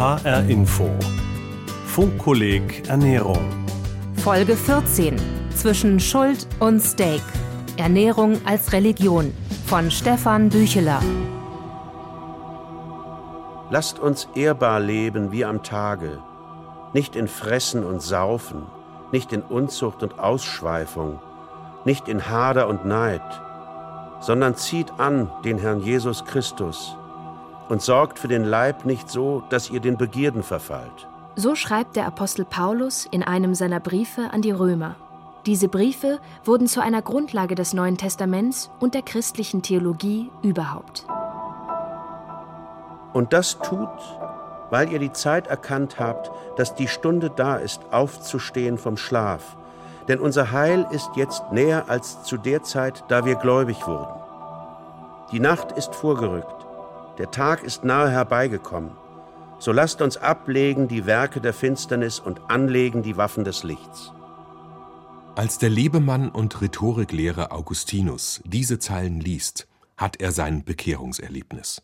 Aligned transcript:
HR 0.00 0.48
Info. 0.48 0.88
Funkkolleg 1.84 2.88
Ernährung. 2.88 3.44
Folge 4.16 4.56
14. 4.56 5.16
Zwischen 5.54 6.00
Schuld 6.00 6.46
und 6.58 6.80
Steak. 6.80 7.20
Ernährung 7.76 8.40
als 8.46 8.72
Religion. 8.72 9.34
Von 9.66 9.90
Stefan 9.90 10.48
Bücheler. 10.48 11.02
Lasst 13.68 13.98
uns 13.98 14.26
ehrbar 14.34 14.80
leben 14.80 15.32
wie 15.32 15.44
am 15.44 15.62
Tage, 15.62 16.18
nicht 16.94 17.14
in 17.14 17.28
Fressen 17.28 17.84
und 17.84 18.00
Saufen, 18.00 18.62
nicht 19.12 19.34
in 19.34 19.42
Unzucht 19.42 20.02
und 20.02 20.18
Ausschweifung, 20.18 21.18
nicht 21.84 22.08
in 22.08 22.26
Hader 22.26 22.68
und 22.68 22.86
Neid, 22.86 23.20
sondern 24.20 24.56
zieht 24.56 24.98
an 24.98 25.30
den 25.44 25.58
Herrn 25.58 25.80
Jesus 25.80 26.24
Christus 26.24 26.96
und 27.70 27.80
sorgt 27.80 28.18
für 28.18 28.28
den 28.28 28.44
Leib 28.44 28.84
nicht 28.84 29.08
so, 29.08 29.44
dass 29.48 29.70
ihr 29.70 29.80
den 29.80 29.96
Begierden 29.96 30.42
verfallt. 30.42 31.08
So 31.36 31.54
schreibt 31.54 31.94
der 31.96 32.06
Apostel 32.06 32.44
Paulus 32.44 33.06
in 33.10 33.22
einem 33.22 33.54
seiner 33.54 33.80
Briefe 33.80 34.30
an 34.32 34.42
die 34.42 34.50
Römer. 34.50 34.96
Diese 35.46 35.68
Briefe 35.68 36.18
wurden 36.44 36.66
zu 36.66 36.82
einer 36.82 37.00
Grundlage 37.00 37.54
des 37.54 37.72
Neuen 37.72 37.96
Testaments 37.96 38.70
und 38.80 38.94
der 38.94 39.02
christlichen 39.02 39.62
Theologie 39.62 40.30
überhaupt. 40.42 41.06
Und 43.12 43.32
das 43.32 43.58
tut, 43.58 43.88
weil 44.70 44.92
ihr 44.92 44.98
die 44.98 45.12
Zeit 45.12 45.46
erkannt 45.46 45.98
habt, 45.98 46.30
dass 46.56 46.74
die 46.74 46.88
Stunde 46.88 47.30
da 47.30 47.56
ist, 47.56 47.80
aufzustehen 47.92 48.78
vom 48.78 48.96
Schlaf. 48.96 49.56
Denn 50.08 50.18
unser 50.18 50.50
Heil 50.50 50.86
ist 50.90 51.10
jetzt 51.14 51.52
näher 51.52 51.84
als 51.88 52.24
zu 52.24 52.36
der 52.36 52.64
Zeit, 52.64 53.04
da 53.08 53.24
wir 53.24 53.36
gläubig 53.36 53.86
wurden. 53.86 54.20
Die 55.32 55.40
Nacht 55.40 55.72
ist 55.72 55.94
vorgerückt, 55.94 56.59
der 57.20 57.30
Tag 57.30 57.64
ist 57.64 57.84
nahe 57.84 58.10
herbeigekommen. 58.10 58.92
So 59.58 59.72
lasst 59.72 60.00
uns 60.00 60.16
ablegen 60.16 60.88
die 60.88 61.04
Werke 61.04 61.42
der 61.42 61.52
Finsternis 61.52 62.18
und 62.18 62.40
anlegen 62.48 63.02
die 63.02 63.18
Waffen 63.18 63.44
des 63.44 63.62
Lichts. 63.62 64.10
Als 65.36 65.58
der 65.58 65.68
Lebemann 65.68 66.30
und 66.30 66.62
Rhetoriklehrer 66.62 67.52
Augustinus 67.52 68.40
diese 68.46 68.78
Zeilen 68.78 69.20
liest, 69.20 69.68
hat 69.98 70.18
er 70.18 70.32
sein 70.32 70.64
Bekehrungserlebnis. 70.64 71.82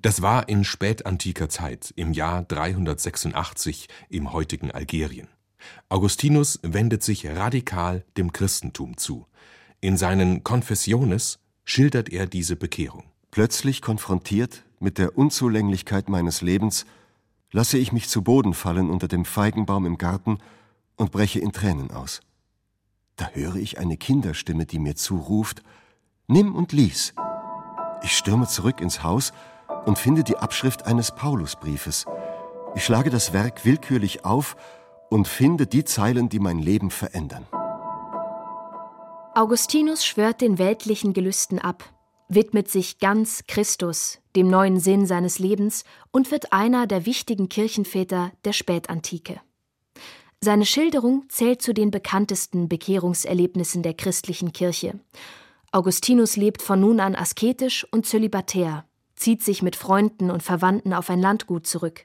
Das 0.00 0.22
war 0.22 0.48
in 0.48 0.62
spätantiker 0.62 1.48
Zeit, 1.48 1.92
im 1.96 2.12
Jahr 2.12 2.44
386 2.44 3.88
im 4.08 4.32
heutigen 4.32 4.70
Algerien. 4.70 5.26
Augustinus 5.88 6.60
wendet 6.62 7.02
sich 7.02 7.26
radikal 7.26 8.04
dem 8.16 8.32
Christentum 8.32 8.96
zu. 8.96 9.26
In 9.80 9.96
seinen 9.96 10.44
Confessiones 10.44 11.40
schildert 11.64 12.10
er 12.10 12.28
diese 12.28 12.54
Bekehrung. 12.54 13.10
Plötzlich 13.32 13.82
konfrontiert 13.82 14.64
mit 14.80 14.98
der 14.98 15.16
Unzulänglichkeit 15.16 16.08
meines 16.08 16.42
Lebens, 16.42 16.86
lasse 17.50 17.78
ich 17.78 17.92
mich 17.92 18.08
zu 18.08 18.22
Boden 18.22 18.54
fallen 18.54 18.90
unter 18.90 19.08
dem 19.08 19.24
Feigenbaum 19.24 19.86
im 19.86 19.98
Garten 19.98 20.38
und 20.96 21.12
breche 21.12 21.40
in 21.40 21.52
Tränen 21.52 21.90
aus. 21.90 22.20
Da 23.16 23.30
höre 23.32 23.56
ich 23.56 23.78
eine 23.78 23.96
Kinderstimme, 23.96 24.66
die 24.66 24.78
mir 24.78 24.94
zuruft, 24.94 25.62
Nimm 26.30 26.54
und 26.54 26.72
lies. 26.72 27.14
Ich 28.02 28.14
stürme 28.14 28.46
zurück 28.46 28.82
ins 28.82 29.02
Haus 29.02 29.32
und 29.86 29.98
finde 29.98 30.24
die 30.24 30.36
Abschrift 30.36 30.84
eines 30.84 31.14
Paulusbriefes. 31.14 32.04
Ich 32.74 32.84
schlage 32.84 33.08
das 33.08 33.32
Werk 33.32 33.64
willkürlich 33.64 34.26
auf 34.26 34.54
und 35.08 35.26
finde 35.26 35.66
die 35.66 35.84
Zeilen, 35.84 36.28
die 36.28 36.38
mein 36.38 36.58
Leben 36.58 36.90
verändern. 36.90 37.46
Augustinus 39.34 40.04
schwört 40.04 40.42
den 40.42 40.58
weltlichen 40.58 41.14
Gelüsten 41.14 41.58
ab, 41.58 41.82
widmet 42.28 42.68
sich 42.68 42.98
ganz 42.98 43.44
Christus, 43.48 44.18
dem 44.38 44.48
neuen 44.48 44.78
Sinn 44.78 45.04
seines 45.04 45.40
Lebens 45.40 45.82
und 46.12 46.30
wird 46.30 46.52
einer 46.52 46.86
der 46.86 47.06
wichtigen 47.06 47.48
Kirchenväter 47.48 48.30
der 48.44 48.52
Spätantike. 48.52 49.40
Seine 50.40 50.64
Schilderung 50.64 51.24
zählt 51.28 51.60
zu 51.60 51.74
den 51.74 51.90
bekanntesten 51.90 52.68
Bekehrungserlebnissen 52.68 53.82
der 53.82 53.94
christlichen 53.94 54.52
Kirche. 54.52 55.00
Augustinus 55.72 56.36
lebt 56.36 56.62
von 56.62 56.78
nun 56.78 57.00
an 57.00 57.16
asketisch 57.16 57.84
und 57.90 58.06
zölibatär, 58.06 58.84
zieht 59.16 59.42
sich 59.42 59.60
mit 59.60 59.74
Freunden 59.74 60.30
und 60.30 60.44
Verwandten 60.44 60.94
auf 60.94 61.10
ein 61.10 61.20
Landgut 61.20 61.66
zurück. 61.66 62.04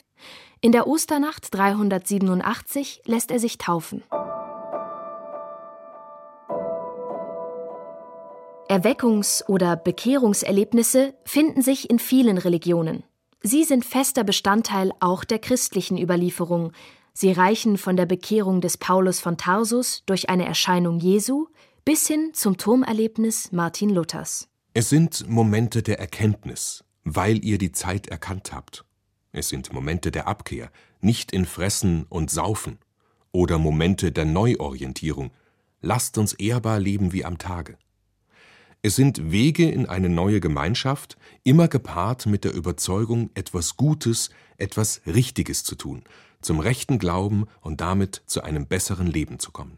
In 0.59 0.71
der 0.71 0.87
Osternacht 0.87 1.53
387 1.53 3.03
lässt 3.05 3.29
er 3.29 3.37
sich 3.37 3.59
taufen. 3.59 4.01
Erweckungs- 8.73 9.47
oder 9.47 9.75
Bekehrungserlebnisse 9.75 11.13
finden 11.25 11.61
sich 11.61 11.91
in 11.91 11.99
vielen 11.99 12.39
Religionen. 12.39 13.03
Sie 13.43 13.65
sind 13.65 13.85
fester 13.85 14.23
Bestandteil 14.23 14.91
auch 14.99 15.23
der 15.23 15.37
christlichen 15.37 15.95
Überlieferung. 15.95 16.71
Sie 17.13 17.31
reichen 17.31 17.77
von 17.77 17.97
der 17.97 18.07
Bekehrung 18.07 18.61
des 18.61 18.77
Paulus 18.77 19.19
von 19.19 19.37
Tarsus 19.37 20.01
durch 20.07 20.29
eine 20.29 20.47
Erscheinung 20.47 20.99
Jesu 20.99 21.45
bis 21.85 22.07
hin 22.07 22.31
zum 22.33 22.57
Turmerlebnis 22.57 23.51
Martin 23.51 23.91
Luthers. 23.91 24.47
Es 24.73 24.89
sind 24.89 25.29
Momente 25.29 25.83
der 25.83 25.99
Erkenntnis, 25.99 26.83
weil 27.03 27.45
ihr 27.45 27.59
die 27.59 27.73
Zeit 27.73 28.07
erkannt 28.07 28.53
habt. 28.53 28.85
Es 29.31 29.49
sind 29.49 29.71
Momente 29.71 30.09
der 30.09 30.27
Abkehr, 30.27 30.71
nicht 30.99 31.31
in 31.31 31.45
Fressen 31.45 32.07
und 32.09 32.31
Saufen. 32.31 32.79
Oder 33.31 33.59
Momente 33.59 34.11
der 34.11 34.25
Neuorientierung. 34.25 35.29
Lasst 35.79 36.17
uns 36.17 36.33
ehrbar 36.33 36.79
leben 36.79 37.13
wie 37.13 37.23
am 37.23 37.37
Tage. 37.37 37.77
Es 38.85 38.97
sind 38.97 39.31
Wege 39.31 39.71
in 39.71 39.85
eine 39.85 40.09
neue 40.09 40.41
Gemeinschaft, 40.41 41.15
immer 41.45 41.69
gepaart 41.69 42.25
mit 42.25 42.43
der 42.43 42.53
Überzeugung, 42.53 43.29
etwas 43.33 43.77
Gutes, 43.77 44.29
etwas 44.57 44.99
Richtiges 45.05 45.63
zu 45.63 45.75
tun, 45.75 46.03
zum 46.41 46.59
rechten 46.59 46.99
Glauben 46.99 47.45
und 47.61 47.79
damit 47.79 48.23
zu 48.25 48.43
einem 48.43 48.67
besseren 48.67 49.07
Leben 49.07 49.39
zu 49.39 49.51
kommen. 49.51 49.77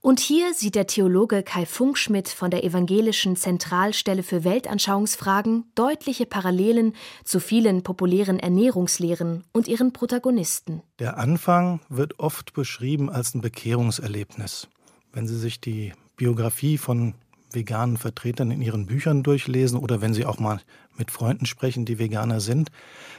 Und 0.00 0.20
hier 0.20 0.54
sieht 0.54 0.76
der 0.76 0.86
Theologe 0.86 1.42
Kai 1.42 1.66
Funkschmidt 1.66 2.28
von 2.28 2.52
der 2.52 2.62
Evangelischen 2.62 3.34
Zentralstelle 3.34 4.22
für 4.22 4.44
Weltanschauungsfragen 4.44 5.64
deutliche 5.74 6.24
Parallelen 6.24 6.94
zu 7.24 7.40
vielen 7.40 7.82
populären 7.82 8.38
Ernährungslehren 8.38 9.42
und 9.52 9.66
ihren 9.66 9.92
Protagonisten. 9.92 10.82
Der 11.00 11.18
Anfang 11.18 11.80
wird 11.88 12.20
oft 12.20 12.52
beschrieben 12.52 13.10
als 13.10 13.34
ein 13.34 13.40
Bekehrungserlebnis. 13.40 14.68
Wenn 15.12 15.26
Sie 15.26 15.36
sich 15.36 15.60
die 15.60 15.92
Biografie 16.16 16.78
von 16.78 17.14
veganen 17.56 17.96
Vertretern 17.96 18.52
in 18.52 18.62
ihren 18.62 18.86
Büchern 18.86 19.24
durchlesen 19.24 19.80
oder 19.80 20.00
wenn 20.00 20.14
sie 20.14 20.24
auch 20.24 20.38
mal 20.38 20.60
mit 20.96 21.10
Freunden 21.10 21.46
sprechen, 21.46 21.84
die 21.84 21.98
Veganer 21.98 22.38
sind, 22.40 22.70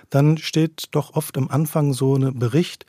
dann 0.10 0.38
steht 0.38 0.86
doch 0.92 1.14
oft 1.16 1.38
am 1.38 1.50
Anfang 1.50 1.92
so 1.92 2.16
ein 2.16 2.40
Bericht, 2.40 2.86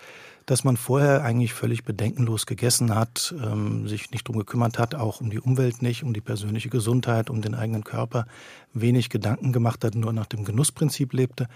dass 0.47 0.65
man 0.65 0.79
vorher 0.79 1.25
eigentlich 1.25 1.53
völlig 1.53 1.85
bedenkenlos 1.85 2.47
gegessen 2.47 2.95
hat, 2.95 3.35
ähm, 3.43 3.87
sich 3.87 4.13
nicht 4.13 4.27
drum 4.27 4.39
gekümmert 4.39 4.79
hat, 4.79 4.95
auch 4.95 5.21
um 5.21 5.29
die 5.29 5.41
Umwelt 5.41 5.83
nicht, 5.83 6.05
um 6.05 6.15
die 6.15 6.23
persönliche 6.23 6.71
Gesundheit, 6.71 7.29
um 7.29 7.43
den 7.43 7.55
eigenen 7.55 7.85
Körper, 7.85 8.27
wenig 8.73 9.11
Gedanken 9.11 9.53
gemacht 9.53 9.85
hat, 9.85 9.95
nur 9.95 10.13
nach 10.15 10.25
dem 10.25 10.47
Genussprinzip 10.47 11.13
lebte. 11.13 11.49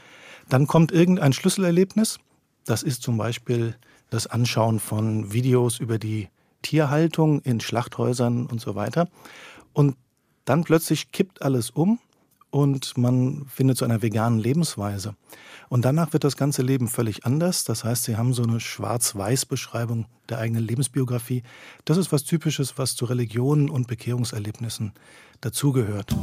Dann 0.50 0.66
kommt 0.66 0.92
irgendein 0.92 1.32
Schlüsselerlebnis. 1.32 2.18
Das 2.66 2.82
ist 2.82 3.02
zum 3.02 3.16
Beispiel 3.16 3.76
das 4.10 4.26
Anschauen 4.26 4.78
von 4.78 5.32
Videos 5.32 5.80
über 5.80 5.98
die 5.98 6.28
Tierhaltung 6.60 7.40
in 7.40 7.60
Schlachthäusern 7.60 8.44
und 8.46 8.60
so 8.60 8.74
weiter. 8.74 9.08
Und 9.72 9.96
dann 10.44 10.64
plötzlich 10.64 11.12
kippt 11.12 11.42
alles 11.42 11.70
um 11.70 11.98
und 12.50 12.98
man 12.98 13.46
findet 13.46 13.78
zu 13.78 13.84
einer 13.84 14.02
veganen 14.02 14.38
Lebensweise. 14.38 15.14
Und 15.68 15.84
danach 15.84 16.12
wird 16.12 16.24
das 16.24 16.36
ganze 16.36 16.62
Leben 16.62 16.86
völlig 16.86 17.24
anders. 17.24 17.64
Das 17.64 17.82
heißt, 17.82 18.04
Sie 18.04 18.16
haben 18.16 18.34
so 18.34 18.42
eine 18.42 18.60
Schwarz-Weiß-Beschreibung 18.60 20.04
der 20.28 20.38
eigenen 20.38 20.62
Lebensbiografie. 20.62 21.42
Das 21.86 21.96
ist 21.96 22.12
was 22.12 22.24
Typisches, 22.24 22.76
was 22.76 22.94
zu 22.94 23.06
Religionen 23.06 23.70
und 23.70 23.86
Bekehrungserlebnissen 23.86 24.92
dazugehört. 25.40 26.14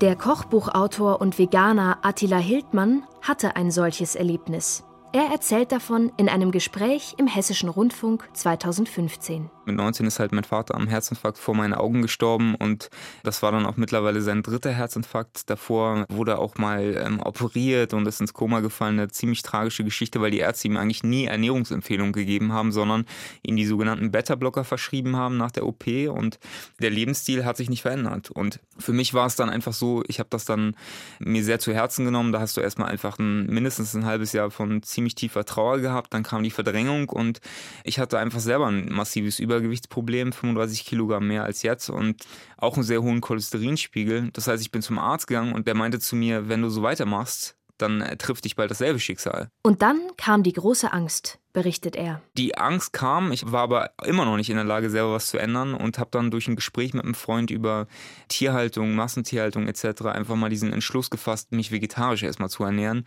Der 0.00 0.14
Kochbuchautor 0.14 1.20
und 1.20 1.36
Veganer 1.40 1.98
Attila 2.02 2.38
Hildmann 2.38 3.02
hatte 3.20 3.56
ein 3.56 3.72
solches 3.72 4.14
Erlebnis. 4.14 4.84
Er 5.12 5.32
erzählt 5.32 5.72
davon 5.72 6.12
in 6.16 6.28
einem 6.28 6.52
Gespräch 6.52 7.14
im 7.18 7.26
Hessischen 7.26 7.68
Rundfunk 7.68 8.28
2015. 8.34 9.50
Mit 9.68 9.76
19 9.76 10.06
ist 10.06 10.18
halt 10.18 10.32
mein 10.32 10.44
Vater 10.44 10.74
am 10.74 10.88
Herzinfarkt 10.88 11.36
vor 11.36 11.54
meinen 11.54 11.74
Augen 11.74 12.00
gestorben 12.00 12.54
und 12.54 12.88
das 13.22 13.42
war 13.42 13.52
dann 13.52 13.66
auch 13.66 13.76
mittlerweile 13.76 14.22
sein 14.22 14.42
dritter 14.42 14.70
Herzinfarkt. 14.70 15.50
Davor 15.50 16.06
wurde 16.08 16.32
er 16.32 16.38
auch 16.38 16.56
mal 16.56 16.96
ähm, 16.96 17.20
operiert 17.20 17.92
und 17.92 18.08
ist 18.08 18.22
ins 18.22 18.32
Koma 18.32 18.60
gefallen. 18.60 18.98
Eine 18.98 19.08
ziemlich 19.08 19.42
tragische 19.42 19.84
Geschichte, 19.84 20.22
weil 20.22 20.30
die 20.30 20.38
Ärzte 20.38 20.68
ihm 20.68 20.78
eigentlich 20.78 21.02
nie 21.02 21.26
Ernährungsempfehlungen 21.26 22.14
gegeben 22.14 22.54
haben, 22.54 22.72
sondern 22.72 23.04
ihm 23.42 23.56
die 23.56 23.66
sogenannten 23.66 24.10
Beta-Blocker 24.10 24.64
verschrieben 24.64 25.16
haben 25.16 25.36
nach 25.36 25.50
der 25.50 25.66
OP 25.66 25.86
und 25.86 26.38
der 26.80 26.88
Lebensstil 26.88 27.44
hat 27.44 27.58
sich 27.58 27.68
nicht 27.68 27.82
verändert. 27.82 28.30
Und 28.30 28.60
für 28.78 28.94
mich 28.94 29.12
war 29.12 29.26
es 29.26 29.36
dann 29.36 29.50
einfach 29.50 29.74
so, 29.74 30.02
ich 30.08 30.18
habe 30.18 30.30
das 30.30 30.46
dann 30.46 30.76
mir 31.18 31.44
sehr 31.44 31.58
zu 31.58 31.74
Herzen 31.74 32.06
genommen. 32.06 32.32
Da 32.32 32.40
hast 32.40 32.56
du 32.56 32.62
erstmal 32.62 32.88
einfach 32.88 33.18
ein, 33.18 33.44
mindestens 33.46 33.94
ein 33.94 34.06
halbes 34.06 34.32
Jahr 34.32 34.50
von 34.50 34.82
ziemlich 34.82 35.14
tiefer 35.14 35.44
Trauer 35.44 35.80
gehabt, 35.80 36.14
dann 36.14 36.22
kam 36.22 36.42
die 36.42 36.50
Verdrängung 36.50 37.08
und 37.08 37.40
ich 37.84 37.98
hatte 37.98 38.18
einfach 38.18 38.40
selber 38.40 38.66
ein 38.66 38.90
massives 38.90 39.38
Übergewichtsproblem, 39.58 40.32
35 40.32 40.86
Kilogramm 40.86 41.26
mehr 41.26 41.44
als 41.44 41.62
jetzt 41.62 41.90
und 41.90 42.24
auch 42.56 42.74
einen 42.74 42.84
sehr 42.84 43.02
hohen 43.02 43.20
Cholesterinspiegel. 43.20 44.30
Das 44.32 44.46
heißt, 44.46 44.62
ich 44.62 44.70
bin 44.70 44.82
zum 44.82 44.98
Arzt 44.98 45.26
gegangen 45.26 45.52
und 45.52 45.66
der 45.66 45.74
meinte 45.74 45.98
zu 45.98 46.16
mir, 46.16 46.48
wenn 46.48 46.62
du 46.62 46.70
so 46.70 46.82
weitermachst, 46.82 47.56
dann 47.76 48.04
trifft 48.18 48.44
dich 48.44 48.56
bald 48.56 48.70
dasselbe 48.70 48.98
Schicksal. 48.98 49.50
Und 49.62 49.82
dann 49.82 50.00
kam 50.16 50.42
die 50.42 50.52
große 50.52 50.92
Angst, 50.92 51.38
berichtet 51.52 51.94
er. 51.94 52.20
Die 52.36 52.58
Angst 52.58 52.92
kam, 52.92 53.30
ich 53.30 53.52
war 53.52 53.62
aber 53.62 53.90
immer 54.04 54.24
noch 54.24 54.36
nicht 54.36 54.50
in 54.50 54.56
der 54.56 54.64
Lage, 54.64 54.90
selber 54.90 55.12
was 55.12 55.28
zu 55.28 55.38
ändern 55.38 55.74
und 55.74 55.98
habe 55.98 56.10
dann 56.10 56.32
durch 56.32 56.48
ein 56.48 56.56
Gespräch 56.56 56.92
mit 56.92 57.04
einem 57.04 57.14
Freund 57.14 57.52
über 57.52 57.86
Tierhaltung, 58.26 58.96
Massentierhaltung 58.96 59.68
etc. 59.68 60.06
einfach 60.06 60.34
mal 60.34 60.50
diesen 60.50 60.72
Entschluss 60.72 61.08
gefasst, 61.08 61.52
mich 61.52 61.70
vegetarisch 61.70 62.24
erstmal 62.24 62.50
zu 62.50 62.64
ernähren 62.64 63.06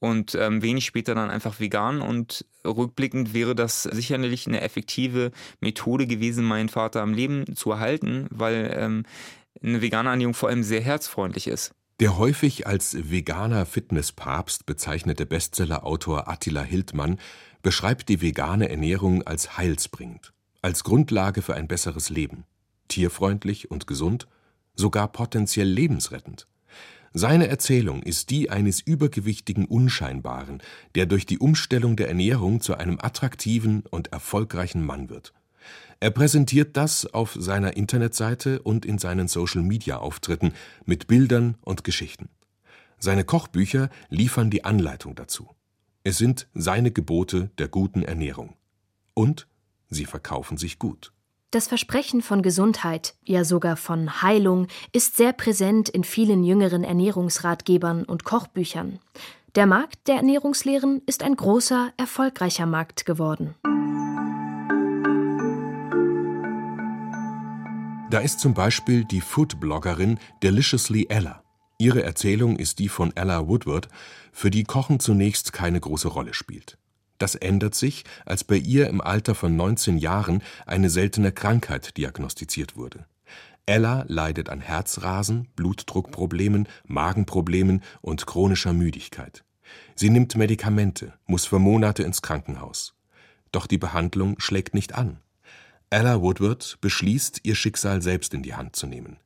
und 0.00 0.34
ähm, 0.34 0.62
wenig 0.62 0.86
später 0.86 1.14
dann 1.14 1.30
einfach 1.30 1.60
vegan. 1.60 2.00
Und 2.00 2.44
rückblickend 2.66 3.32
wäre 3.32 3.54
das 3.54 3.84
sicherlich 3.84 4.46
eine 4.46 4.62
effektive 4.62 5.30
Methode 5.60 6.06
gewesen, 6.06 6.44
meinen 6.44 6.68
Vater 6.68 7.02
am 7.02 7.14
Leben 7.14 7.54
zu 7.54 7.70
erhalten, 7.70 8.26
weil 8.30 8.74
ähm, 8.74 9.04
eine 9.62 9.82
vegane 9.82 10.08
Ernährung 10.08 10.34
vor 10.34 10.48
allem 10.48 10.62
sehr 10.62 10.80
herzfreundlich 10.80 11.46
ist. 11.46 11.72
Der 12.00 12.16
häufig 12.16 12.66
als 12.66 13.10
veganer 13.10 13.66
Fitnesspapst 13.66 14.64
bezeichnete 14.64 15.26
Bestsellerautor 15.26 16.28
Attila 16.28 16.62
Hildmann 16.62 17.18
beschreibt 17.62 18.08
die 18.08 18.22
vegane 18.22 18.70
Ernährung 18.70 19.22
als 19.26 19.58
heilsbringend, 19.58 20.32
als 20.62 20.82
Grundlage 20.82 21.42
für 21.42 21.54
ein 21.54 21.68
besseres 21.68 22.08
Leben, 22.08 22.44
tierfreundlich 22.88 23.70
und 23.70 23.86
gesund, 23.86 24.28
sogar 24.74 25.08
potenziell 25.08 25.68
lebensrettend. 25.68 26.46
Seine 27.12 27.48
Erzählung 27.48 28.04
ist 28.04 28.30
die 28.30 28.50
eines 28.50 28.80
übergewichtigen 28.80 29.64
Unscheinbaren, 29.64 30.62
der 30.94 31.06
durch 31.06 31.26
die 31.26 31.38
Umstellung 31.38 31.96
der 31.96 32.06
Ernährung 32.06 32.60
zu 32.60 32.76
einem 32.76 32.98
attraktiven 33.00 33.82
und 33.90 34.12
erfolgreichen 34.12 34.86
Mann 34.86 35.10
wird. 35.10 35.32
Er 35.98 36.12
präsentiert 36.12 36.76
das 36.76 37.06
auf 37.06 37.36
seiner 37.38 37.76
Internetseite 37.76 38.62
und 38.62 38.86
in 38.86 38.98
seinen 38.98 39.26
Social-Media-Auftritten 39.26 40.52
mit 40.86 41.08
Bildern 41.08 41.56
und 41.62 41.82
Geschichten. 41.82 42.28
Seine 42.98 43.24
Kochbücher 43.24 43.90
liefern 44.08 44.50
die 44.50 44.64
Anleitung 44.64 45.16
dazu. 45.16 45.50
Es 46.04 46.16
sind 46.16 46.46
seine 46.54 46.92
Gebote 46.92 47.50
der 47.58 47.66
guten 47.66 48.02
Ernährung. 48.02 48.54
Und 49.14 49.48
sie 49.88 50.04
verkaufen 50.04 50.58
sich 50.58 50.78
gut. 50.78 51.12
Das 51.52 51.66
Versprechen 51.66 52.22
von 52.22 52.42
Gesundheit, 52.42 53.14
ja 53.24 53.42
sogar 53.42 53.76
von 53.76 54.22
Heilung, 54.22 54.68
ist 54.92 55.16
sehr 55.16 55.32
präsent 55.32 55.88
in 55.88 56.04
vielen 56.04 56.44
jüngeren 56.44 56.84
Ernährungsratgebern 56.84 58.04
und 58.04 58.22
Kochbüchern. 58.22 59.00
Der 59.56 59.66
Markt 59.66 60.06
der 60.06 60.14
Ernährungslehren 60.14 61.02
ist 61.06 61.24
ein 61.24 61.34
großer, 61.34 61.92
erfolgreicher 61.96 62.66
Markt 62.66 63.04
geworden. 63.04 63.56
Da 68.10 68.20
ist 68.20 68.38
zum 68.38 68.54
Beispiel 68.54 69.04
die 69.04 69.20
Food-Bloggerin 69.20 70.20
Deliciously 70.44 71.06
Ella. 71.08 71.42
Ihre 71.78 72.04
Erzählung 72.04 72.58
ist 72.58 72.78
die 72.78 72.88
von 72.88 73.10
Ella 73.16 73.48
Woodward, 73.48 73.88
für 74.30 74.50
die 74.50 74.62
Kochen 74.62 75.00
zunächst 75.00 75.52
keine 75.52 75.80
große 75.80 76.06
Rolle 76.06 76.32
spielt. 76.32 76.78
Das 77.20 77.34
ändert 77.34 77.74
sich, 77.74 78.04
als 78.24 78.44
bei 78.44 78.56
ihr 78.56 78.88
im 78.88 79.02
Alter 79.02 79.34
von 79.34 79.54
19 79.54 79.98
Jahren 79.98 80.42
eine 80.64 80.88
seltene 80.88 81.32
Krankheit 81.32 81.98
diagnostiziert 81.98 82.76
wurde. 82.76 83.04
Ella 83.66 84.06
leidet 84.08 84.48
an 84.48 84.62
Herzrasen, 84.62 85.46
Blutdruckproblemen, 85.54 86.66
Magenproblemen 86.86 87.82
und 88.00 88.26
chronischer 88.26 88.72
Müdigkeit. 88.72 89.44
Sie 89.94 90.08
nimmt 90.08 90.34
Medikamente, 90.34 91.12
muss 91.26 91.44
für 91.44 91.58
Monate 91.58 92.04
ins 92.04 92.22
Krankenhaus. 92.22 92.94
Doch 93.52 93.66
die 93.66 93.78
Behandlung 93.78 94.40
schlägt 94.40 94.72
nicht 94.72 94.94
an. 94.94 95.18
Ella 95.90 96.22
Woodward 96.22 96.78
beschließt, 96.80 97.40
ihr 97.42 97.54
Schicksal 97.54 98.00
selbst 98.00 98.32
in 98.32 98.42
die 98.42 98.54
Hand 98.54 98.76
zu 98.76 98.86
nehmen. 98.86 99.18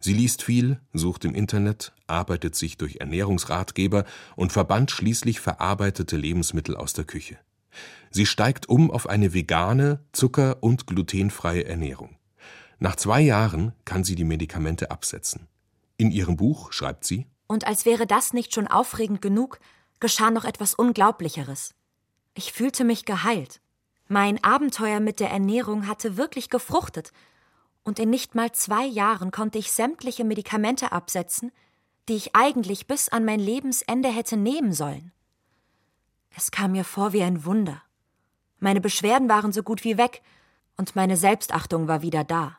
Sie 0.00 0.12
liest 0.12 0.42
viel, 0.42 0.80
sucht 0.92 1.24
im 1.24 1.34
Internet, 1.34 1.92
arbeitet 2.06 2.54
sich 2.54 2.78
durch 2.78 2.96
Ernährungsratgeber 2.96 4.04
und 4.36 4.52
verbannt 4.52 4.90
schließlich 4.90 5.40
verarbeitete 5.40 6.16
Lebensmittel 6.16 6.76
aus 6.76 6.92
der 6.92 7.04
Küche. 7.04 7.38
Sie 8.10 8.26
steigt 8.26 8.68
um 8.68 8.90
auf 8.90 9.08
eine 9.08 9.34
vegane, 9.34 10.00
zucker- 10.12 10.62
und 10.62 10.86
glutenfreie 10.86 11.64
Ernährung. 11.64 12.16
Nach 12.78 12.96
zwei 12.96 13.20
Jahren 13.20 13.72
kann 13.84 14.04
sie 14.04 14.14
die 14.14 14.24
Medikamente 14.24 14.90
absetzen. 14.90 15.48
In 15.96 16.12
ihrem 16.12 16.36
Buch 16.36 16.72
schreibt 16.72 17.04
sie 17.04 17.26
Und 17.48 17.66
als 17.66 17.84
wäre 17.84 18.06
das 18.06 18.32
nicht 18.32 18.54
schon 18.54 18.68
aufregend 18.68 19.20
genug, 19.20 19.58
geschah 19.98 20.30
noch 20.30 20.44
etwas 20.44 20.74
Unglaublicheres. 20.74 21.74
Ich 22.34 22.52
fühlte 22.52 22.84
mich 22.84 23.04
geheilt. 23.04 23.60
Mein 24.06 24.42
Abenteuer 24.44 25.00
mit 25.00 25.18
der 25.18 25.30
Ernährung 25.30 25.88
hatte 25.88 26.16
wirklich 26.16 26.50
gefruchtet 26.50 27.12
und 27.88 27.98
in 27.98 28.10
nicht 28.10 28.34
mal 28.34 28.52
zwei 28.52 28.84
Jahren 28.84 29.30
konnte 29.30 29.56
ich 29.56 29.72
sämtliche 29.72 30.22
Medikamente 30.22 30.92
absetzen, 30.92 31.50
die 32.06 32.16
ich 32.16 32.36
eigentlich 32.36 32.86
bis 32.86 33.08
an 33.08 33.24
mein 33.24 33.40
Lebensende 33.40 34.10
hätte 34.10 34.36
nehmen 34.36 34.74
sollen. 34.74 35.10
Es 36.36 36.50
kam 36.50 36.72
mir 36.72 36.84
vor 36.84 37.14
wie 37.14 37.22
ein 37.22 37.46
Wunder. 37.46 37.82
Meine 38.58 38.82
Beschwerden 38.82 39.30
waren 39.30 39.52
so 39.52 39.62
gut 39.62 39.84
wie 39.84 39.96
weg, 39.96 40.20
und 40.76 40.96
meine 40.96 41.16
Selbstachtung 41.16 41.88
war 41.88 42.02
wieder 42.02 42.24
da. 42.24 42.58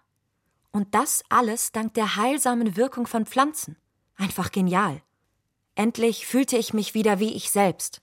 Und 0.71 0.95
das 0.95 1.23
alles 1.29 1.71
dank 1.71 1.93
der 1.93 2.15
heilsamen 2.15 2.75
Wirkung 2.75 3.05
von 3.05 3.27
Pflanzen. 3.27 3.77
Einfach 4.17 4.51
genial. 4.51 4.99
Endlich 5.75 6.25
fühlte 6.25 6.57
ich 6.57 6.73
mich 6.73 6.95
wieder 6.95 7.19
wie 7.19 7.33
ich 7.35 7.51
selbst. 7.51 8.01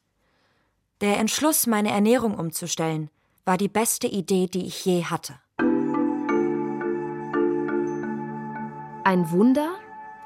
Der 1.01 1.19
Entschluss, 1.19 1.67
meine 1.67 1.91
Ernährung 1.91 2.39
umzustellen, 2.39 3.11
war 3.45 3.59
die 3.59 3.69
beste 3.69 4.07
Idee, 4.07 4.47
die 4.47 4.65
ich 4.67 4.85
je 4.85 5.05
hatte. 5.05 5.41
Ein 9.07 9.31
Wunder? 9.31 9.77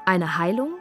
Eine 0.07 0.39
Heilung? 0.39 0.73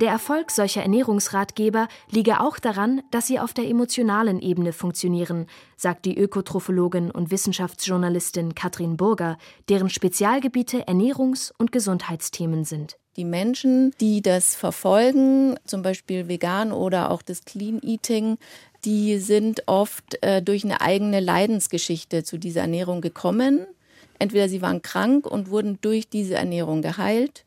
Der 0.00 0.10
Erfolg 0.10 0.50
solcher 0.50 0.82
Ernährungsratgeber 0.82 1.86
liege 2.10 2.40
auch 2.40 2.58
daran, 2.58 3.02
dass 3.12 3.28
sie 3.28 3.38
auf 3.38 3.54
der 3.54 3.68
emotionalen 3.68 4.42
Ebene 4.42 4.72
funktionieren, 4.72 5.46
sagt 5.76 6.04
die 6.04 6.18
Ökotrophologin 6.18 7.12
und 7.12 7.30
Wissenschaftsjournalistin 7.30 8.56
Katrin 8.56 8.96
Burger, 8.96 9.38
deren 9.68 9.88
Spezialgebiete 9.88 10.88
Ernährungs- 10.88 11.52
und 11.56 11.70
Gesundheitsthemen 11.70 12.64
sind. 12.64 12.96
Die 13.16 13.24
Menschen, 13.24 13.92
die 14.00 14.20
das 14.20 14.56
verfolgen, 14.56 15.54
zum 15.64 15.82
Beispiel 15.82 16.26
vegan 16.26 16.72
oder 16.72 17.12
auch 17.12 17.22
das 17.22 17.44
Clean 17.44 17.80
Eating, 17.84 18.36
die 18.84 19.18
sind 19.18 19.68
oft 19.68 20.20
äh, 20.24 20.42
durch 20.42 20.64
eine 20.64 20.80
eigene 20.80 21.20
Leidensgeschichte 21.20 22.24
zu 22.24 22.36
dieser 22.36 22.62
Ernährung 22.62 23.00
gekommen. 23.00 23.64
Entweder 24.18 24.48
sie 24.48 24.62
waren 24.62 24.82
krank 24.82 25.26
und 25.26 25.50
wurden 25.50 25.78
durch 25.80 26.08
diese 26.08 26.34
Ernährung 26.34 26.82
geheilt 26.82 27.44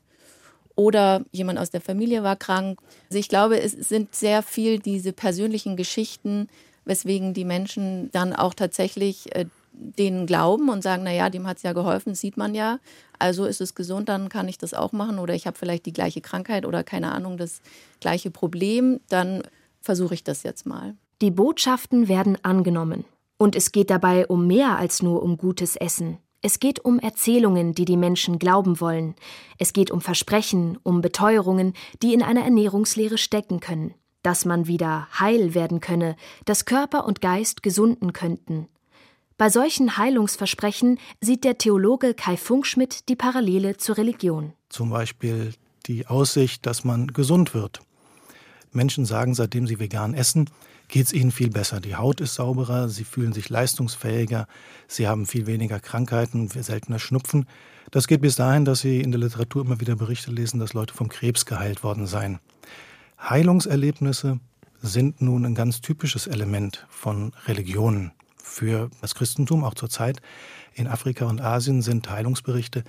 oder 0.75 1.25
jemand 1.31 1.59
aus 1.59 1.71
der 1.71 1.81
Familie 1.81 2.23
war 2.23 2.35
krank. 2.35 2.79
Also 3.09 3.17
ich 3.19 3.29
glaube, 3.29 3.59
es 3.59 3.71
sind 3.71 4.13
sehr 4.13 4.43
viel 4.43 4.79
diese 4.79 5.11
persönlichen 5.11 5.75
Geschichten, 5.75 6.47
weswegen 6.85 7.33
die 7.33 7.45
Menschen 7.45 8.11
dann 8.11 8.33
auch 8.33 8.53
tatsächlich 8.53 9.35
äh, 9.35 9.45
denen 9.71 10.25
glauben 10.25 10.69
und 10.69 10.83
sagen, 10.83 11.03
naja, 11.03 11.29
dem 11.29 11.47
hat 11.47 11.57
es 11.57 11.63
ja 11.63 11.73
geholfen, 11.73 12.15
sieht 12.15 12.37
man 12.37 12.55
ja. 12.55 12.79
Also 13.19 13.45
ist 13.45 13.61
es 13.61 13.75
gesund, 13.75 14.09
dann 14.09 14.29
kann 14.29 14.47
ich 14.47 14.57
das 14.57 14.73
auch 14.73 14.91
machen. 14.91 15.19
Oder 15.19 15.33
ich 15.33 15.47
habe 15.47 15.57
vielleicht 15.57 15.85
die 15.85 15.93
gleiche 15.93 16.21
Krankheit 16.21 16.65
oder 16.65 16.83
keine 16.83 17.11
Ahnung, 17.11 17.37
das 17.37 17.61
gleiche 17.99 18.31
Problem. 18.31 18.99
Dann 19.09 19.43
versuche 19.81 20.13
ich 20.13 20.23
das 20.23 20.43
jetzt 20.43 20.65
mal. 20.65 20.95
Die 21.21 21.31
Botschaften 21.31 22.07
werden 22.07 22.37
angenommen. 22.43 23.05
Und 23.37 23.55
es 23.55 23.71
geht 23.71 23.89
dabei 23.89 24.27
um 24.27 24.47
mehr 24.47 24.77
als 24.77 25.01
nur 25.01 25.21
um 25.21 25.37
gutes 25.37 25.75
Essen. 25.75 26.17
Es 26.41 26.59
geht 26.59 26.83
um 26.85 26.99
Erzählungen, 26.99 27.73
die 27.73 27.85
die 27.85 27.97
Menschen 27.97 28.37
glauben 28.37 28.79
wollen. 28.79 29.15
Es 29.57 29.73
geht 29.73 29.89
um 29.89 30.01
Versprechen, 30.01 30.77
um 30.83 31.01
Beteuerungen, 31.01 31.73
die 32.01 32.13
in 32.13 32.21
einer 32.21 32.43
Ernährungslehre 32.43 33.17
stecken 33.17 33.59
können. 33.59 33.93
Dass 34.21 34.45
man 34.45 34.67
wieder 34.67 35.07
heil 35.19 35.55
werden 35.55 35.81
könne, 35.81 36.15
dass 36.45 36.65
Körper 36.65 37.05
und 37.05 37.21
Geist 37.21 37.63
gesunden 37.63 38.13
könnten. 38.13 38.67
Bei 39.37 39.49
solchen 39.49 39.97
Heilungsversprechen 39.97 40.99
sieht 41.21 41.43
der 41.43 41.57
Theologe 41.57 42.13
Kai 42.13 42.37
Funkschmidt 42.37 43.07
die 43.07 43.15
Parallele 43.15 43.77
zur 43.77 43.97
Religion. 43.97 44.53
Zum 44.69 44.89
Beispiel 44.89 45.53
die 45.85 46.07
Aussicht, 46.07 46.65
dass 46.65 46.83
man 46.83 47.07
gesund 47.07 47.53
wird. 47.53 47.79
Menschen 48.71 49.05
sagen, 49.05 49.33
seitdem 49.33 49.67
sie 49.67 49.79
vegan 49.79 50.13
essen, 50.13 50.49
geht 50.87 51.07
es 51.07 51.13
ihnen 51.13 51.31
viel 51.31 51.49
besser. 51.49 51.79
Die 51.79 51.95
Haut 51.95 52.21
ist 52.21 52.35
sauberer, 52.35 52.89
sie 52.89 53.03
fühlen 53.03 53.33
sich 53.33 53.49
leistungsfähiger, 53.49 54.47
sie 54.87 55.07
haben 55.07 55.25
viel 55.25 55.47
weniger 55.47 55.79
Krankheiten, 55.79 56.47
seltener 56.47 56.99
Schnupfen. 56.99 57.45
Das 57.91 58.07
geht 58.07 58.21
bis 58.21 58.35
dahin, 58.35 58.65
dass 58.65 58.81
sie 58.81 59.01
in 59.01 59.11
der 59.11 59.19
Literatur 59.19 59.65
immer 59.65 59.79
wieder 59.79 59.95
Berichte 59.95 60.31
lesen, 60.31 60.59
dass 60.59 60.73
Leute 60.73 60.93
vom 60.93 61.09
Krebs 61.09 61.45
geheilt 61.45 61.83
worden 61.83 62.07
seien. 62.07 62.39
Heilungserlebnisse 63.19 64.39
sind 64.81 65.21
nun 65.21 65.45
ein 65.45 65.55
ganz 65.55 65.81
typisches 65.81 66.27
Element 66.27 66.85
von 66.89 67.33
Religionen. 67.45 68.11
Für 68.37 68.89
das 69.01 69.15
Christentum, 69.15 69.63
auch 69.63 69.73
zur 69.73 69.89
Zeit 69.89 70.21
in 70.73 70.87
Afrika 70.87 71.25
und 71.25 71.41
Asien, 71.41 71.81
sind 71.81 72.09
Heilungsberichte 72.09 72.83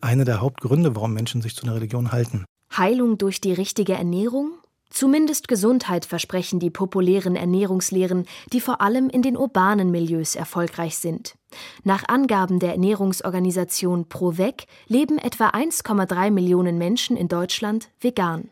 eine 0.00 0.24
der 0.24 0.40
Hauptgründe, 0.40 0.94
warum 0.94 1.12
Menschen 1.12 1.42
sich 1.42 1.56
zu 1.56 1.64
einer 1.64 1.74
Religion 1.74 2.12
halten. 2.12 2.44
Heilung 2.76 3.18
durch 3.18 3.40
die 3.40 3.52
richtige 3.52 3.94
Ernährung? 3.94 4.52
Zumindest 4.90 5.48
Gesundheit 5.48 6.06
versprechen 6.06 6.60
die 6.60 6.70
populären 6.70 7.36
Ernährungslehren, 7.36 8.26
die 8.52 8.60
vor 8.60 8.80
allem 8.80 9.08
in 9.08 9.22
den 9.22 9.36
urbanen 9.36 9.90
Milieus 9.90 10.36
erfolgreich 10.36 10.96
sind. 10.96 11.34
Nach 11.84 12.08
Angaben 12.08 12.58
der 12.60 12.72
Ernährungsorganisation 12.72 14.08
ProVec 14.08 14.66
leben 14.86 15.18
etwa 15.18 15.48
1,3 15.48 16.30
Millionen 16.30 16.78
Menschen 16.78 17.16
in 17.16 17.28
Deutschland 17.28 17.90
vegan. 18.00 18.48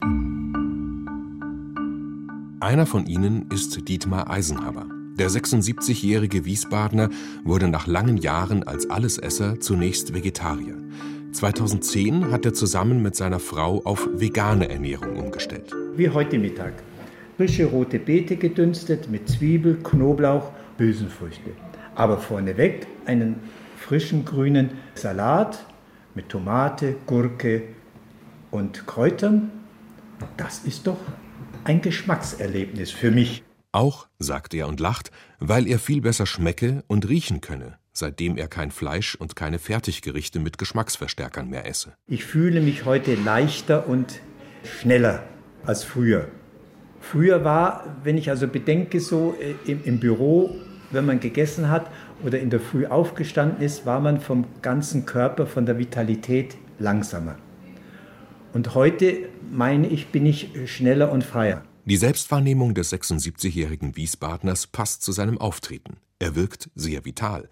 Einer 2.60 2.86
von 2.86 3.06
ihnen 3.06 3.50
ist 3.50 3.88
Dietmar 3.88 4.30
Eisenhammer. 4.30 4.86
Der 5.16 5.30
76-jährige 5.30 6.44
Wiesbadener 6.44 7.08
wurde 7.44 7.68
nach 7.68 7.86
langen 7.86 8.16
Jahren 8.16 8.64
als 8.64 8.90
Allesesser 8.90 9.60
zunächst 9.60 10.12
Vegetarier. 10.12 10.76
2010 11.32 12.32
hat 12.32 12.44
er 12.44 12.54
zusammen 12.54 13.02
mit 13.02 13.14
seiner 13.14 13.38
Frau 13.38 13.82
auf 13.84 14.08
vegane 14.12 14.68
Ernährung 14.68 15.16
umgestellt. 15.16 15.74
Wie 15.96 16.10
heute 16.10 16.38
Mittag. 16.40 16.72
Frische 17.36 17.66
rote 17.66 18.00
Beete 18.00 18.36
gedünstet 18.36 19.08
mit 19.08 19.28
Zwiebel, 19.28 19.78
Knoblauch, 19.84 20.50
Hülsenfrüchte. 20.76 21.50
Aber 21.94 22.18
vorneweg 22.18 22.88
einen 23.06 23.36
frischen 23.78 24.24
grünen 24.24 24.70
Salat 24.94 25.64
mit 26.16 26.30
Tomate, 26.30 26.96
Gurke 27.06 27.62
und 28.50 28.88
Kräutern. 28.88 29.52
Das 30.36 30.64
ist 30.64 30.88
doch 30.88 30.98
ein 31.62 31.80
Geschmackserlebnis 31.80 32.90
für 32.90 33.12
mich. 33.12 33.44
Auch, 33.70 34.08
sagt 34.18 34.52
er 34.54 34.66
und 34.66 34.80
lacht, 34.80 35.12
weil 35.38 35.68
er 35.68 35.78
viel 35.78 36.00
besser 36.00 36.26
schmecke 36.26 36.82
und 36.88 37.08
riechen 37.08 37.40
könne, 37.40 37.78
seitdem 37.92 38.36
er 38.36 38.48
kein 38.48 38.72
Fleisch 38.72 39.14
und 39.14 39.36
keine 39.36 39.60
Fertiggerichte 39.60 40.40
mit 40.40 40.58
Geschmacksverstärkern 40.58 41.48
mehr 41.48 41.68
esse. 41.68 41.92
Ich 42.08 42.24
fühle 42.24 42.60
mich 42.60 42.84
heute 42.84 43.14
leichter 43.14 43.88
und 43.88 44.20
schneller 44.64 45.22
als 45.66 45.84
früher. 45.84 46.28
Früher 47.00 47.44
war, 47.44 47.96
wenn 48.02 48.16
ich 48.16 48.30
also 48.30 48.48
bedenke, 48.48 49.00
so 49.00 49.36
äh, 49.40 49.70
im, 49.70 49.84
im 49.84 50.00
Büro, 50.00 50.54
wenn 50.90 51.04
man 51.04 51.20
gegessen 51.20 51.70
hat 51.70 51.90
oder 52.24 52.38
in 52.38 52.50
der 52.50 52.60
Früh 52.60 52.86
aufgestanden 52.86 53.62
ist, 53.62 53.84
war 53.84 54.00
man 54.00 54.20
vom 54.20 54.46
ganzen 54.62 55.04
Körper, 55.04 55.46
von 55.46 55.66
der 55.66 55.78
Vitalität 55.78 56.56
langsamer. 56.78 57.36
Und 58.52 58.74
heute, 58.74 59.28
meine 59.50 59.88
ich, 59.88 60.08
bin 60.08 60.24
ich 60.26 60.50
schneller 60.66 61.10
und 61.10 61.24
freier. 61.24 61.62
Die 61.84 61.96
Selbstwahrnehmung 61.96 62.72
des 62.72 62.92
76-jährigen 62.92 63.96
Wiesbadners 63.96 64.68
passt 64.68 65.02
zu 65.02 65.12
seinem 65.12 65.38
Auftreten. 65.38 65.96
Er 66.18 66.34
wirkt 66.34 66.70
sehr 66.74 67.04
vital. 67.04 67.48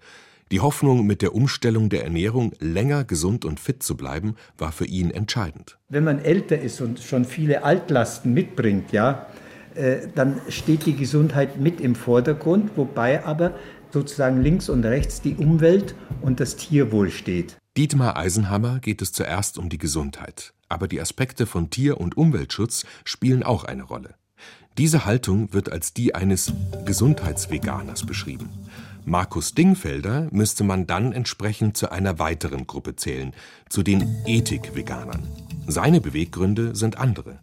Die 0.51 0.59
Hoffnung, 0.59 1.05
mit 1.05 1.21
der 1.21 1.33
Umstellung 1.33 1.89
der 1.89 2.03
Ernährung 2.03 2.53
länger 2.59 3.03
gesund 3.03 3.45
und 3.45 3.59
fit 3.59 3.81
zu 3.81 3.97
bleiben, 3.97 4.35
war 4.57 4.71
für 4.71 4.85
ihn 4.85 5.09
entscheidend. 5.11 5.77
Wenn 5.89 6.03
man 6.03 6.19
älter 6.19 6.59
ist 6.59 6.81
und 6.81 6.99
schon 6.99 7.25
viele 7.25 7.63
Altlasten 7.63 8.33
mitbringt, 8.33 8.91
ja, 8.91 9.27
äh, 9.75 10.07
dann 10.13 10.39
steht 10.49 10.85
die 10.85 10.95
Gesundheit 10.95 11.59
mit 11.59 11.81
im 11.81 11.95
Vordergrund, 11.95 12.71
wobei 12.75 13.25
aber 13.25 13.55
sozusagen 13.91 14.41
links 14.41 14.69
und 14.69 14.85
rechts 14.85 15.21
die 15.21 15.35
Umwelt 15.35 15.95
und 16.21 16.39
das 16.39 16.55
Tierwohl 16.55 17.09
steht. 17.09 17.57
Dietmar 17.77 18.17
Eisenhammer 18.17 18.79
geht 18.79 19.01
es 19.01 19.11
zuerst 19.13 19.57
um 19.57 19.69
die 19.69 19.77
Gesundheit, 19.77 20.53
aber 20.69 20.87
die 20.87 21.01
Aspekte 21.01 21.45
von 21.45 21.69
Tier- 21.69 21.99
und 21.99 22.17
Umweltschutz 22.17 22.85
spielen 23.03 23.43
auch 23.43 23.63
eine 23.63 23.83
Rolle. 23.83 24.15
Diese 24.77 25.05
Haltung 25.05 25.53
wird 25.53 25.71
als 25.71 25.93
die 25.93 26.15
eines 26.15 26.51
Gesundheitsveganers 26.85 28.05
beschrieben. 28.05 28.49
Markus 29.05 29.53
Dingfelder 29.53 30.29
müsste 30.31 30.63
man 30.63 30.87
dann 30.87 31.11
entsprechend 31.11 31.75
zu 31.75 31.91
einer 31.91 32.19
weiteren 32.19 32.67
Gruppe 32.67 32.95
zählen, 32.95 33.33
zu 33.67 33.83
den 33.83 34.15
Ethikveganern. 34.25 35.27
Seine 35.67 35.99
Beweggründe 35.99 36.73
sind 36.75 36.97
andere. 36.97 37.39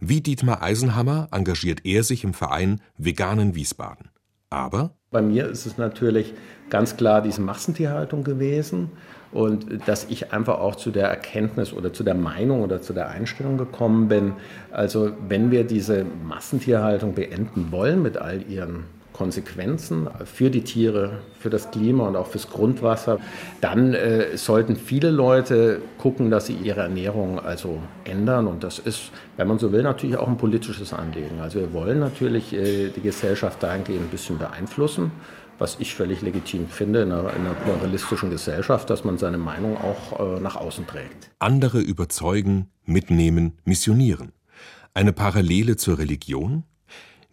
Wie 0.00 0.22
Dietmar 0.22 0.62
Eisenhammer 0.62 1.28
engagiert 1.30 1.84
er 1.84 2.04
sich 2.04 2.24
im 2.24 2.32
Verein 2.32 2.80
Veganen 2.96 3.54
Wiesbaden. 3.54 4.08
Aber 4.48 4.96
bei 5.10 5.20
mir 5.20 5.46
ist 5.48 5.66
es 5.66 5.78
natürlich 5.78 6.32
ganz 6.70 6.96
klar 6.96 7.22
diese 7.22 7.40
Massentierhaltung 7.40 8.24
gewesen 8.24 8.90
und 9.30 9.66
dass 9.86 10.06
ich 10.08 10.32
einfach 10.32 10.58
auch 10.58 10.76
zu 10.76 10.90
der 10.90 11.08
Erkenntnis 11.08 11.72
oder 11.72 11.92
zu 11.92 12.02
der 12.02 12.14
Meinung 12.14 12.62
oder 12.62 12.80
zu 12.80 12.92
der 12.92 13.08
Einstellung 13.10 13.58
gekommen 13.58 14.08
bin, 14.08 14.32
also 14.72 15.12
wenn 15.28 15.50
wir 15.50 15.64
diese 15.64 16.04
Massentierhaltung 16.04 17.14
beenden 17.14 17.70
wollen 17.70 18.02
mit 18.02 18.16
all 18.16 18.42
ihren 18.48 18.84
Konsequenzen 19.14 20.08
für 20.24 20.50
die 20.50 20.62
Tiere, 20.62 21.20
für 21.38 21.48
das 21.48 21.70
Klima 21.70 22.08
und 22.08 22.16
auch 22.16 22.26
fürs 22.26 22.50
Grundwasser, 22.50 23.20
dann 23.60 23.94
äh, 23.94 24.36
sollten 24.36 24.76
viele 24.76 25.10
Leute 25.10 25.80
gucken, 25.98 26.30
dass 26.30 26.46
sie 26.46 26.54
ihre 26.54 26.80
Ernährung 26.80 27.38
also 27.38 27.78
ändern. 28.04 28.48
Und 28.48 28.64
das 28.64 28.80
ist, 28.80 29.12
wenn 29.36 29.46
man 29.46 29.58
so 29.58 29.70
will, 29.70 29.84
natürlich 29.84 30.16
auch 30.16 30.26
ein 30.26 30.36
politisches 30.36 30.92
Anliegen. 30.92 31.40
Also 31.40 31.60
wir 31.60 31.72
wollen 31.72 32.00
natürlich 32.00 32.52
äh, 32.52 32.90
die 32.90 33.00
Gesellschaft 33.00 33.62
dahingehend 33.62 34.02
ein 34.02 34.10
bisschen 34.10 34.36
beeinflussen, 34.36 35.12
was 35.58 35.76
ich 35.78 35.94
völlig 35.94 36.20
legitim 36.20 36.66
finde 36.66 37.02
in 37.02 37.12
einer, 37.12 37.32
in 37.34 37.46
einer 37.46 37.54
pluralistischen 37.54 38.30
Gesellschaft, 38.30 38.90
dass 38.90 39.04
man 39.04 39.16
seine 39.16 39.38
Meinung 39.38 39.76
auch 39.76 40.38
äh, 40.38 40.40
nach 40.40 40.56
außen 40.56 40.88
trägt. 40.88 41.30
Andere 41.38 41.80
überzeugen, 41.80 42.68
mitnehmen, 42.84 43.52
missionieren. 43.64 44.32
Eine 44.92 45.12
Parallele 45.12 45.76
zur 45.76 45.98
Religion? 45.98 46.64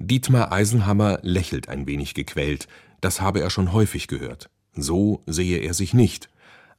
Dietmar 0.08 0.52
Eisenhammer 0.52 1.20
lächelt 1.22 1.70
ein 1.70 1.88
wenig 1.88 2.14
gequält, 2.14 2.68
das 3.02 3.22
habe 3.22 3.42
er 3.42 3.50
schon 3.50 3.72
häufig 3.74 4.08
gehört. 4.08 4.50
So 4.74 5.24
sehe 5.26 5.60
er 5.60 5.74
sich 5.74 5.94
nicht. 5.94 6.30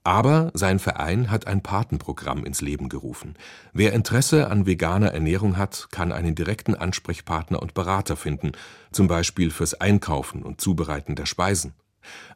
Aber 0.05 0.51
sein 0.55 0.81
Verein 0.81 1.31
hat 1.31 1.47
ein 1.47 1.63
Patenprogramm 1.63 2.45
ins 2.45 2.61
Leben 2.61 2.89
gerufen. 2.89 3.35
Wer 3.73 3.93
Interesse 3.93 4.51
an 4.51 4.67
veganer 4.67 5.13
Ernährung 5.13 5.57
hat, 5.57 5.89
kann 5.93 6.11
einen 6.11 6.35
direkten 6.35 6.75
Ansprechpartner 6.75 7.63
und 7.63 7.75
Berater 7.75 8.17
finden, 8.17 8.53
zum 8.91 9.07
Beispiel 9.07 9.51
fürs 9.51 9.75
Einkaufen 9.75 10.43
und 10.43 10.61
Zubereiten 10.61 11.15
der 11.15 11.27
Speisen. 11.27 11.75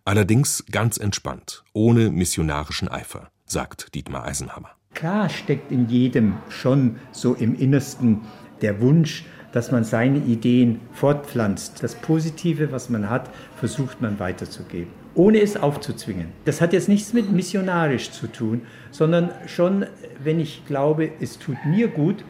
Allerdings 0.05 0.64
ganz 0.71 0.97
entspannt, 0.97 1.64
ohne 1.73 2.11
missionarischen 2.11 2.88
Eifer, 2.88 3.31
sagt 3.47 3.95
Dietmar 3.97 4.25
Eisenhammer. 4.25 4.71
Klar 4.95 5.28
steckt 5.28 5.73
in 5.73 5.88
jedem 5.88 6.35
schon 6.49 6.97
so 7.11 7.35
im 7.35 7.57
Innersten 7.57 8.21
der 8.62 8.81
Wunsch, 8.81 9.25
dass 9.53 9.73
man 9.73 9.85
seine 9.85 10.19
Ideen 10.19 10.81
fortpflanzt. 10.93 11.83
Das 11.83 11.95
Positive, 11.95 12.73
was 12.73 12.91
man 12.91 13.09
hat, 13.09 13.31
versucht 13.57 14.00
man 14.00 14.19
weiterzugeben, 14.19 14.91
ohne 15.15 15.41
es 15.41 15.57
aufzuzwingen. 15.57 16.29
Das 16.45 16.61
hat 16.61 16.73
jetzt 16.73 16.88
nichts 16.88 17.12
mit 17.12 17.33
missionarisch 17.33 18.11
zu 18.11 18.26
tun, 18.26 18.62
sondern 18.91 19.31
schon, 19.47 19.87
wenn 20.23 20.41
ich 20.41 20.67
glaube, 20.67 21.11
es 21.21 21.38
tut 21.38 21.57
mir 21.65 21.88
gut, 21.88 22.25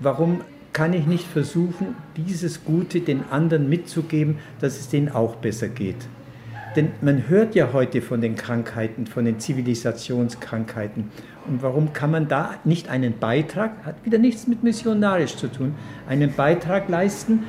warum 0.00 0.40
kann 0.72 0.92
ich 0.92 1.06
nicht 1.06 1.26
versuchen, 1.26 1.94
dieses 2.16 2.64
Gute 2.64 3.00
den 3.00 3.24
anderen 3.30 3.68
mitzugeben, 3.68 4.38
dass 4.60 4.78
es 4.78 4.88
denen 4.88 5.08
auch 5.08 5.36
besser 5.36 5.68
geht. 5.68 6.08
Denn 6.74 6.90
man 7.00 7.28
hört 7.28 7.54
ja 7.54 7.72
heute 7.72 8.02
von 8.02 8.20
den 8.20 8.34
Krankheiten, 8.34 9.06
von 9.06 9.24
den 9.24 9.38
Zivilisationskrankheiten. 9.38 11.10
Und 11.46 11.62
warum 11.62 11.92
kann 11.92 12.10
man 12.10 12.28
da 12.28 12.54
nicht 12.64 12.88
einen 12.88 13.18
Beitrag, 13.18 13.84
hat 13.84 14.04
wieder 14.04 14.18
nichts 14.18 14.46
mit 14.46 14.62
missionarisch 14.62 15.36
zu 15.36 15.48
tun, 15.48 15.74
einen 16.08 16.32
Beitrag 16.34 16.88
leisten, 16.88 17.44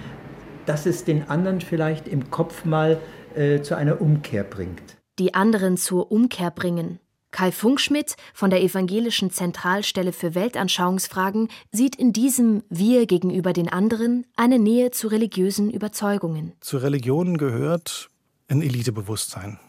dass 0.66 0.86
es 0.86 1.06
den 1.06 1.30
anderen 1.30 1.62
vielleicht 1.62 2.08
im 2.08 2.30
Kopf 2.30 2.66
mal 2.66 3.00
äh, 3.36 3.62
zu 3.62 3.76
einer 3.76 4.02
Umkehr 4.02 4.44
bringt? 4.44 4.98
Die 5.18 5.34
anderen 5.34 5.78
zur 5.78 6.12
Umkehr 6.12 6.52
bringen. 6.52 7.00
Kai 7.32 7.52
Funkschmidt 7.52 8.16
von 8.34 8.50
der 8.50 8.64
Evangelischen 8.64 9.30
Zentralstelle 9.30 10.14
für 10.14 10.36
Weltanschauungsfragen 10.36 11.50
sieht 11.72 11.96
in 11.98 12.14
diesem 12.14 12.64
Wir 12.70 13.06
gegenüber 13.08 13.52
den 13.52 13.68
anderen 13.68 14.26
eine 14.38 14.58
Nähe 14.58 14.92
zu 14.92 15.10
religiösen 15.10 15.70
Überzeugungen. 15.70 16.54
Zu 16.62 16.78
Religionen 16.78 17.38
gehört 17.38 18.10
ein 18.48 18.62
Elitebewusstsein. 18.62 19.60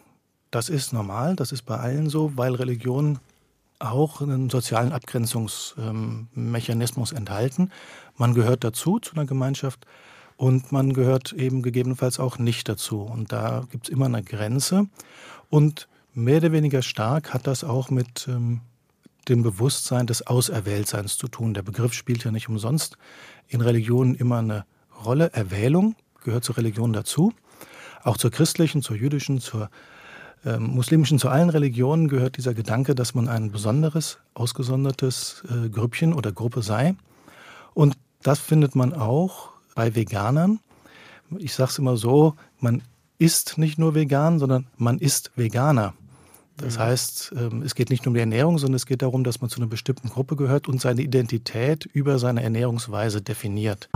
Das 0.49 0.69
ist 0.69 0.93
normal, 0.93 1.35
das 1.35 1.51
ist 1.51 1.63
bei 1.63 1.77
allen 1.77 2.09
so, 2.09 2.31
weil 2.35 2.55
Religionen 2.55 3.19
auch 3.79 4.21
einen 4.21 4.49
sozialen 4.49 4.91
Abgrenzungsmechanismus 4.91 7.11
enthalten. 7.11 7.71
Man 8.15 8.33
gehört 8.33 8.63
dazu 8.63 8.99
zu 8.99 9.15
einer 9.15 9.25
Gemeinschaft 9.25 9.85
und 10.35 10.71
man 10.71 10.93
gehört 10.93 11.33
eben 11.33 11.61
gegebenenfalls 11.61 12.19
auch 12.19 12.37
nicht 12.37 12.69
dazu. 12.69 13.01
Und 13.01 13.31
da 13.31 13.65
gibt 13.71 13.87
es 13.87 13.93
immer 13.93 14.05
eine 14.05 14.23
Grenze. 14.23 14.87
Und 15.49 15.87
mehr 16.13 16.37
oder 16.37 16.51
weniger 16.51 16.81
stark 16.81 17.33
hat 17.33 17.47
das 17.47 17.63
auch 17.63 17.89
mit 17.89 18.27
ähm, 18.27 18.61
dem 19.27 19.43
Bewusstsein 19.43 20.07
des 20.07 20.25
Auserwähltseins 20.25 21.17
zu 21.17 21.27
tun. 21.27 21.53
Der 21.53 21.63
Begriff 21.63 21.93
spielt 21.93 22.23
ja 22.23 22.31
nicht 22.31 22.49
umsonst 22.49 22.97
in 23.47 23.61
Religionen 23.61 24.15
immer 24.15 24.39
eine 24.39 24.65
Rolle. 25.03 25.31
Erwählung 25.33 25.95
gehört 26.23 26.43
zur 26.43 26.57
Religion 26.57 26.93
dazu. 26.93 27.33
Auch 28.03 28.17
zur 28.17 28.31
christlichen, 28.31 28.81
zur 28.81 28.95
jüdischen, 28.95 29.39
zur 29.39 29.69
äh, 30.45 30.57
muslimischen, 30.57 31.19
zu 31.19 31.29
allen 31.29 31.49
Religionen 31.49 32.07
gehört 32.07 32.37
dieser 32.37 32.53
Gedanke, 32.53 32.95
dass 32.95 33.15
man 33.15 33.27
ein 33.27 33.51
besonderes, 33.51 34.19
ausgesondertes 34.33 35.43
äh, 35.49 35.69
Grüppchen 35.69 36.13
oder 36.13 36.31
Gruppe 36.31 36.61
sei. 36.61 36.95
Und 37.73 37.97
das 38.23 38.39
findet 38.39 38.75
man 38.75 38.93
auch 38.93 39.49
bei 39.75 39.95
Veganern. 39.95 40.59
Ich 41.37 41.53
sage 41.53 41.71
es 41.71 41.79
immer 41.79 41.97
so, 41.97 42.35
man 42.59 42.81
ist 43.19 43.57
nicht 43.57 43.79
nur 43.79 43.95
vegan, 43.95 44.39
sondern 44.39 44.67
man 44.77 44.99
ist 44.99 45.31
Veganer. 45.35 45.93
Das 46.57 46.77
mhm. 46.77 46.81
heißt, 46.81 47.33
ähm, 47.37 47.61
es 47.63 47.75
geht 47.75 47.89
nicht 47.89 48.05
nur 48.05 48.11
um 48.11 48.13
die 48.15 48.19
Ernährung, 48.19 48.57
sondern 48.57 48.75
es 48.75 48.85
geht 48.85 49.01
darum, 49.01 49.23
dass 49.23 49.41
man 49.41 49.49
zu 49.49 49.59
einer 49.59 49.67
bestimmten 49.67 50.09
Gruppe 50.09 50.35
gehört 50.35 50.67
und 50.67 50.81
seine 50.81 51.01
Identität 51.01 51.85
über 51.85 52.19
seine 52.19 52.43
Ernährungsweise 52.43 53.21
definiert. 53.21 53.89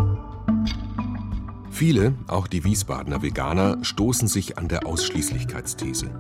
Viele, 1.72 2.14
auch 2.28 2.48
die 2.48 2.64
Wiesbadener 2.64 3.22
Veganer, 3.24 3.84
stoßen 3.84 4.28
sich 4.28 4.58
an 4.58 4.68
der 4.68 4.86
Ausschließlichkeitsthese. 4.86 6.12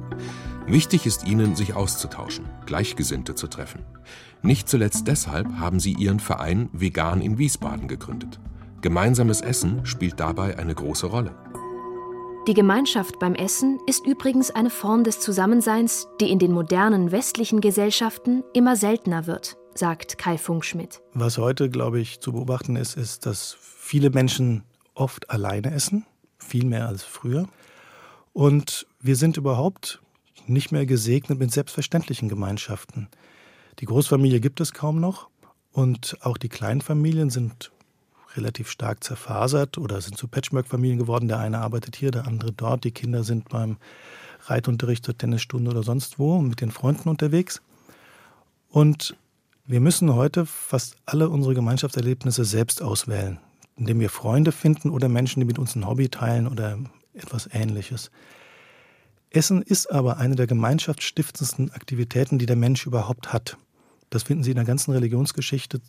Wichtig 0.65 1.05
ist 1.05 1.27
ihnen, 1.27 1.55
sich 1.55 1.75
auszutauschen, 1.75 2.45
Gleichgesinnte 2.65 3.35
zu 3.35 3.47
treffen. 3.47 3.85
Nicht 4.41 4.69
zuletzt 4.69 5.07
deshalb 5.07 5.47
haben 5.59 5.79
sie 5.79 5.93
ihren 5.93 6.19
Verein 6.19 6.69
Vegan 6.71 7.21
in 7.21 7.37
Wiesbaden 7.37 7.87
gegründet. 7.87 8.39
Gemeinsames 8.81 9.41
Essen 9.41 9.85
spielt 9.85 10.19
dabei 10.19 10.57
eine 10.57 10.73
große 10.73 11.05
Rolle. 11.05 11.35
Die 12.47 12.55
Gemeinschaft 12.55 13.19
beim 13.19 13.35
Essen 13.35 13.79
ist 13.85 14.07
übrigens 14.07 14.49
eine 14.49 14.71
Form 14.71 15.03
des 15.03 15.19
Zusammenseins, 15.19 16.07
die 16.19 16.31
in 16.31 16.39
den 16.39 16.53
modernen 16.53 17.11
westlichen 17.11 17.61
Gesellschaften 17.61 18.43
immer 18.53 18.75
seltener 18.75 19.27
wird, 19.27 19.57
sagt 19.75 20.17
Kai 20.17 20.39
Funkschmidt. 20.39 21.01
Was 21.13 21.37
heute, 21.37 21.69
glaube 21.69 21.99
ich, 21.99 22.19
zu 22.19 22.31
beobachten 22.31 22.77
ist, 22.77 22.97
ist, 22.97 23.27
dass 23.27 23.55
viele 23.59 24.09
Menschen 24.09 24.63
oft 25.01 25.29
alleine 25.29 25.73
essen, 25.73 26.05
viel 26.37 26.65
mehr 26.65 26.87
als 26.87 27.03
früher. 27.03 27.47
Und 28.33 28.87
wir 28.99 29.15
sind 29.15 29.35
überhaupt 29.35 30.01
nicht 30.47 30.71
mehr 30.71 30.85
gesegnet 30.85 31.39
mit 31.39 31.51
selbstverständlichen 31.51 32.29
Gemeinschaften. 32.29 33.09
Die 33.79 33.85
Großfamilie 33.85 34.39
gibt 34.39 34.61
es 34.61 34.73
kaum 34.73 34.99
noch 34.99 35.29
und 35.71 36.17
auch 36.21 36.37
die 36.37 36.49
Kleinfamilien 36.49 37.29
sind 37.29 37.71
relativ 38.35 38.69
stark 38.69 39.03
zerfasert 39.03 39.77
oder 39.77 39.99
sind 40.01 40.17
zu 40.17 40.27
Patchwork-Familien 40.27 40.99
geworden. 40.99 41.27
Der 41.27 41.39
eine 41.39 41.59
arbeitet 41.59 41.95
hier, 41.95 42.11
der 42.11 42.27
andere 42.27 42.51
dort. 42.51 42.83
Die 42.83 42.91
Kinder 42.91 43.23
sind 43.23 43.49
beim 43.49 43.77
Reitunterricht 44.45 45.05
zur 45.05 45.17
Tennisstunde 45.17 45.71
oder 45.71 45.83
sonst 45.83 46.19
wo 46.19 46.39
mit 46.39 46.61
den 46.61 46.71
Freunden 46.71 47.09
unterwegs. 47.09 47.61
Und 48.69 49.15
wir 49.65 49.81
müssen 49.81 50.13
heute 50.15 50.45
fast 50.45 50.95
alle 51.05 51.29
unsere 51.29 51.53
Gemeinschaftserlebnisse 51.53 52.45
selbst 52.45 52.81
auswählen, 52.81 53.39
indem 53.81 53.99
wir 53.99 54.11
Freunde 54.11 54.51
finden 54.51 54.91
oder 54.91 55.09
Menschen, 55.09 55.39
die 55.39 55.45
mit 55.47 55.57
uns 55.57 55.75
ein 55.75 55.87
Hobby 55.87 56.07
teilen 56.07 56.47
oder 56.47 56.77
etwas 57.15 57.49
Ähnliches. 57.51 58.11
Essen 59.31 59.63
ist 59.63 59.91
aber 59.91 60.17
eine 60.17 60.35
der 60.35 60.45
gemeinschaftsstiftendsten 60.45 61.71
Aktivitäten, 61.71 62.37
die 62.37 62.45
der 62.45 62.55
Mensch 62.55 62.85
überhaupt 62.85 63.33
hat. 63.33 63.57
Das 64.11 64.21
finden 64.23 64.43
Sie 64.43 64.51
in 64.51 64.57
der 64.57 64.65
ganzen 64.65 64.91
Religionsgeschichte 64.91 65.81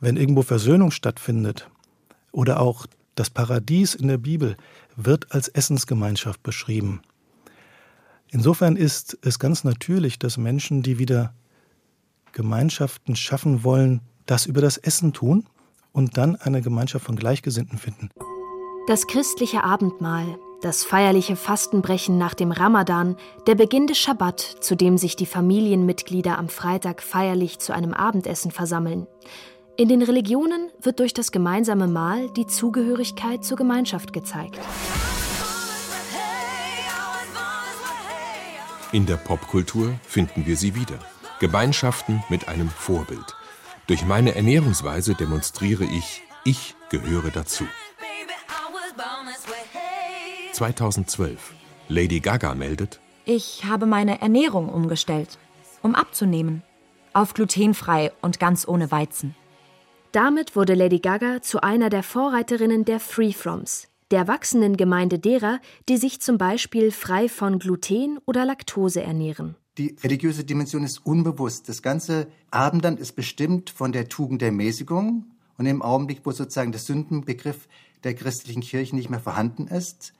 wenn 0.00 0.16
irgendwo 0.16 0.42
Versöhnung 0.42 0.90
stattfindet 0.90 1.70
oder 2.32 2.60
auch 2.60 2.86
das 3.14 3.30
Paradies 3.30 3.94
in 3.94 4.08
der 4.08 4.18
Bibel 4.18 4.56
wird 4.96 5.32
als 5.32 5.48
Essensgemeinschaft 5.48 6.42
beschrieben. 6.42 7.02
Insofern 8.30 8.76
ist 8.76 9.18
es 9.22 9.38
ganz 9.38 9.62
natürlich, 9.62 10.18
dass 10.18 10.38
Menschen, 10.38 10.82
die 10.82 10.98
wieder 10.98 11.34
Gemeinschaften 12.32 13.14
schaffen 13.14 13.62
wollen, 13.62 14.00
das 14.26 14.46
über 14.46 14.62
das 14.62 14.78
Essen 14.78 15.12
tun 15.12 15.44
und 15.92 16.16
dann 16.16 16.36
eine 16.36 16.62
Gemeinschaft 16.62 17.04
von 17.04 17.16
Gleichgesinnten 17.16 17.78
finden. 17.78 18.10
Das 18.86 19.06
christliche 19.06 19.64
Abendmahl, 19.64 20.38
das 20.62 20.84
feierliche 20.84 21.36
Fastenbrechen 21.36 22.18
nach 22.18 22.34
dem 22.34 22.52
Ramadan, 22.52 23.16
der 23.46 23.54
Beginn 23.54 23.86
des 23.86 23.98
Schabbat, 23.98 24.40
zu 24.40 24.74
dem 24.74 24.98
sich 24.98 25.16
die 25.16 25.26
Familienmitglieder 25.26 26.38
am 26.38 26.48
Freitag 26.48 27.02
feierlich 27.02 27.58
zu 27.58 27.72
einem 27.72 27.94
Abendessen 27.94 28.50
versammeln. 28.50 29.06
In 29.76 29.88
den 29.88 30.02
Religionen 30.02 30.70
wird 30.82 31.00
durch 31.00 31.14
das 31.14 31.32
gemeinsame 31.32 31.86
Mahl 31.86 32.28
die 32.30 32.46
Zugehörigkeit 32.46 33.44
zur 33.44 33.56
Gemeinschaft 33.56 34.12
gezeigt. 34.12 34.58
In 38.92 39.06
der 39.06 39.16
Popkultur 39.16 39.94
finden 40.02 40.46
wir 40.46 40.56
sie 40.56 40.74
wieder. 40.74 40.98
Gemeinschaften 41.38 42.22
mit 42.28 42.48
einem 42.48 42.68
Vorbild. 42.68 43.36
Durch 43.90 44.04
meine 44.04 44.36
Ernährungsweise 44.36 45.16
demonstriere 45.16 45.82
ich, 45.82 46.22
ich 46.44 46.76
gehöre 46.90 47.32
dazu. 47.32 47.64
2012. 50.52 51.54
Lady 51.88 52.20
Gaga 52.20 52.54
meldet, 52.54 53.00
ich 53.24 53.64
habe 53.64 53.86
meine 53.86 54.20
Ernährung 54.20 54.68
umgestellt, 54.68 55.38
um 55.82 55.96
abzunehmen. 55.96 56.62
Auf 57.14 57.34
glutenfrei 57.34 58.12
und 58.22 58.38
ganz 58.38 58.68
ohne 58.68 58.92
Weizen. 58.92 59.34
Damit 60.12 60.54
wurde 60.54 60.74
Lady 60.74 61.00
Gaga 61.00 61.42
zu 61.42 61.60
einer 61.60 61.90
der 61.90 62.04
Vorreiterinnen 62.04 62.84
der 62.84 63.00
Freefroms, 63.00 63.88
der 64.12 64.28
wachsenden 64.28 64.76
Gemeinde 64.76 65.18
derer, 65.18 65.58
die 65.88 65.96
sich 65.96 66.20
zum 66.20 66.38
Beispiel 66.38 66.92
frei 66.92 67.28
von 67.28 67.58
Gluten 67.58 68.20
oder 68.24 68.44
Laktose 68.44 69.02
ernähren. 69.02 69.56
Die 69.78 69.96
religiöse 70.02 70.44
Dimension 70.44 70.84
ist 70.84 71.04
unbewusst. 71.06 71.68
Das 71.68 71.82
ganze 71.82 72.26
Abendland 72.50 72.98
ist 73.00 73.12
bestimmt 73.12 73.70
von 73.70 73.92
der 73.92 74.08
Tugend 74.08 74.42
der 74.42 74.52
Mäßigung. 74.52 75.26
Und 75.56 75.66
im 75.66 75.82
Augenblick, 75.82 76.20
wo 76.24 76.32
sozusagen 76.32 76.72
der 76.72 76.80
Sündenbegriff 76.80 77.68
der 78.02 78.14
christlichen 78.14 78.62
Kirche 78.62 78.96
nicht 78.96 79.10
mehr 79.10 79.20
vorhanden 79.20 79.68
ist, 79.68 80.14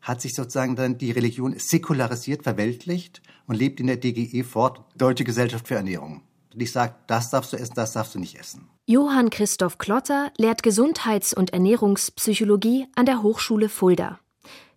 hat 0.00 0.20
sich 0.20 0.34
sozusagen 0.34 0.76
dann 0.76 0.98
die 0.98 1.12
Religion 1.12 1.56
säkularisiert, 1.56 2.42
verweltlicht 2.42 3.22
und 3.46 3.54
lebt 3.54 3.80
in 3.80 3.86
der 3.86 3.96
DGE 3.96 4.42
fort, 4.42 4.84
Deutsche 4.96 5.24
Gesellschaft 5.24 5.68
für 5.68 5.76
Ernährung. 5.76 6.22
Die 6.54 6.66
sagt, 6.66 7.08
das 7.08 7.30
darfst 7.30 7.52
du 7.52 7.56
essen, 7.56 7.74
das 7.76 7.92
darfst 7.92 8.14
du 8.14 8.18
nicht 8.18 8.38
essen. 8.38 8.68
Johann 8.86 9.30
Christoph 9.30 9.78
Klotter 9.78 10.32
lehrt 10.36 10.62
Gesundheits- 10.62 11.32
und 11.32 11.52
Ernährungspsychologie 11.52 12.88
an 12.94 13.06
der 13.06 13.22
Hochschule 13.22 13.68
Fulda. 13.68 14.18